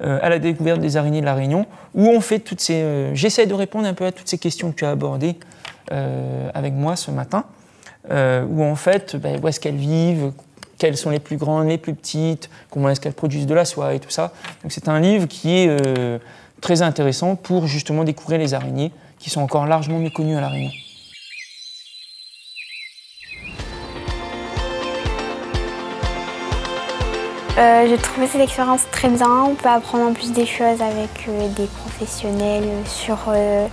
à 0.00 0.28
la 0.28 0.38
découverte 0.38 0.80
des 0.80 0.96
araignées 0.96 1.20
de 1.20 1.26
la 1.26 1.34
Réunion, 1.34 1.66
où 1.94 2.06
on 2.06 2.20
fait 2.20 2.38
toutes 2.38 2.60
ces. 2.60 2.82
euh, 2.82 3.14
J'essaie 3.14 3.46
de 3.46 3.54
répondre 3.54 3.86
un 3.86 3.94
peu 3.94 4.04
à 4.04 4.12
toutes 4.12 4.28
ces 4.28 4.38
questions 4.38 4.70
que 4.70 4.76
tu 4.76 4.84
as 4.84 4.90
abordées 4.90 5.36
euh, 5.92 6.50
avec 6.52 6.72
moi 6.72 6.96
ce 6.96 7.10
matin, 7.10 7.44
euh, 8.10 8.44
où 8.48 8.62
en 8.62 8.76
fait, 8.76 9.16
ben, 9.16 9.40
où 9.42 9.48
est-ce 9.48 9.60
qu'elles 9.60 9.76
vivent, 9.76 10.32
quelles 10.78 10.96
sont 10.96 11.10
les 11.10 11.20
plus 11.20 11.36
grandes, 11.36 11.68
les 11.68 11.78
plus 11.78 11.94
petites, 11.94 12.50
comment 12.70 12.88
est-ce 12.88 13.00
qu'elles 13.00 13.12
produisent 13.12 13.46
de 13.46 13.54
la 13.54 13.64
soie 13.64 13.94
et 13.94 14.00
tout 14.00 14.10
ça. 14.10 14.32
Donc 14.62 14.72
c'est 14.72 14.88
un 14.88 15.00
livre 15.00 15.26
qui 15.26 15.56
est 15.56 15.68
euh, 15.68 16.18
très 16.60 16.82
intéressant 16.82 17.36
pour 17.36 17.66
justement 17.66 18.04
découvrir 18.04 18.38
les 18.38 18.52
araignées 18.54 18.92
qui 19.18 19.30
sont 19.30 19.40
encore 19.40 19.66
largement 19.66 19.98
méconnues 19.98 20.36
à 20.36 20.40
la 20.40 20.48
Réunion. 20.48 20.70
Euh, 27.58 27.86
J'ai 27.88 27.96
trouvé 27.96 28.26
cette 28.26 28.42
expérience 28.42 28.82
très 28.90 29.08
bien. 29.08 29.44
On 29.48 29.54
peut 29.54 29.68
apprendre 29.68 30.10
en 30.10 30.12
plus 30.12 30.32
des 30.32 30.44
choses 30.44 30.82
avec 30.82 31.26
euh, 31.28 31.48
des 31.56 31.66
professionnels 31.66 32.68
sur 32.84 33.16
euh, 33.28 33.66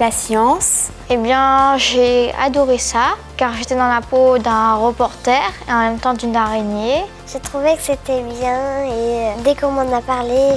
la 0.00 0.10
science. 0.10 0.88
Eh 1.10 1.18
bien, 1.18 1.76
j'ai 1.76 2.32
adoré 2.42 2.78
ça, 2.78 3.14
car 3.36 3.52
j'étais 3.54 3.74
dans 3.74 3.88
la 3.88 4.00
peau 4.00 4.38
d'un 4.38 4.76
reporter 4.76 5.42
et 5.68 5.72
en 5.72 5.80
même 5.80 5.98
temps 5.98 6.14
d'une 6.14 6.34
araignée. 6.34 7.04
J'ai 7.30 7.40
trouvé 7.40 7.74
que 7.76 7.82
c'était 7.82 8.22
bien 8.22 8.84
et 8.86 9.42
dès 9.44 9.54
qu'on 9.54 9.70
m'en 9.70 9.92
a 9.94 10.00
parlé, 10.00 10.52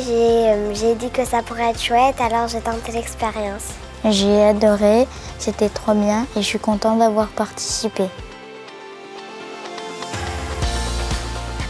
j'ai 0.73 0.95
dit 0.95 1.09
que 1.09 1.25
ça 1.25 1.41
pourrait 1.41 1.71
être 1.71 1.81
chouette, 1.81 2.15
alors 2.21 2.47
j'ai 2.47 2.61
tenté 2.61 2.93
l'expérience. 2.93 3.73
J'ai 4.05 4.43
adoré, 4.43 5.05
c'était 5.37 5.69
trop 5.69 5.93
bien 5.93 6.25
et 6.35 6.41
je 6.41 6.45
suis 6.45 6.59
contente 6.59 6.99
d'avoir 6.99 7.27
participé. 7.27 8.05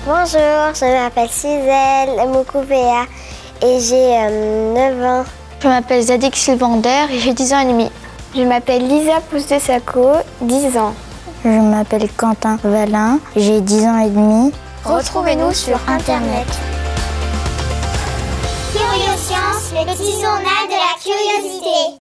Bonjour, 0.05 0.73
je 0.75 0.85
m'appelle 0.85 1.29
Ciselle 1.29 2.27
Moukouvéa 2.29 3.03
et 3.61 3.79
j'ai 3.81 4.17
euh, 4.17 4.73
9 4.73 5.03
ans. 5.03 5.25
Je 5.61 5.67
m'appelle 5.67 6.01
Zadik 6.01 6.35
Sylvander 6.37 7.05
et 7.11 7.19
j'ai 7.19 7.33
10 7.33 7.53
ans 7.53 7.59
et 7.59 7.65
demi. 7.65 7.91
Je 8.33 8.41
m'appelle 8.43 8.87
Lisa 8.87 9.19
Pousse 9.29 9.47
de 9.47 9.59
Sacco, 9.59 10.13
10 10.41 10.77
ans. 10.77 10.93
Je 11.43 11.49
m'appelle 11.49 12.07
Quentin 12.15 12.57
Valin, 12.63 13.19
j'ai 13.35 13.59
10 13.59 13.85
ans 13.87 13.99
et 13.99 14.09
demi. 14.09 14.53
Retrouvez-nous 14.85 15.53
sur 15.53 15.77
Internet. 15.89 16.47
Curioscience, 18.71 19.73
le 19.73 19.85
petit 19.85 20.13
journal 20.13 20.65
de 20.67 20.75
la 20.75 20.95
curiosité. 21.03 21.97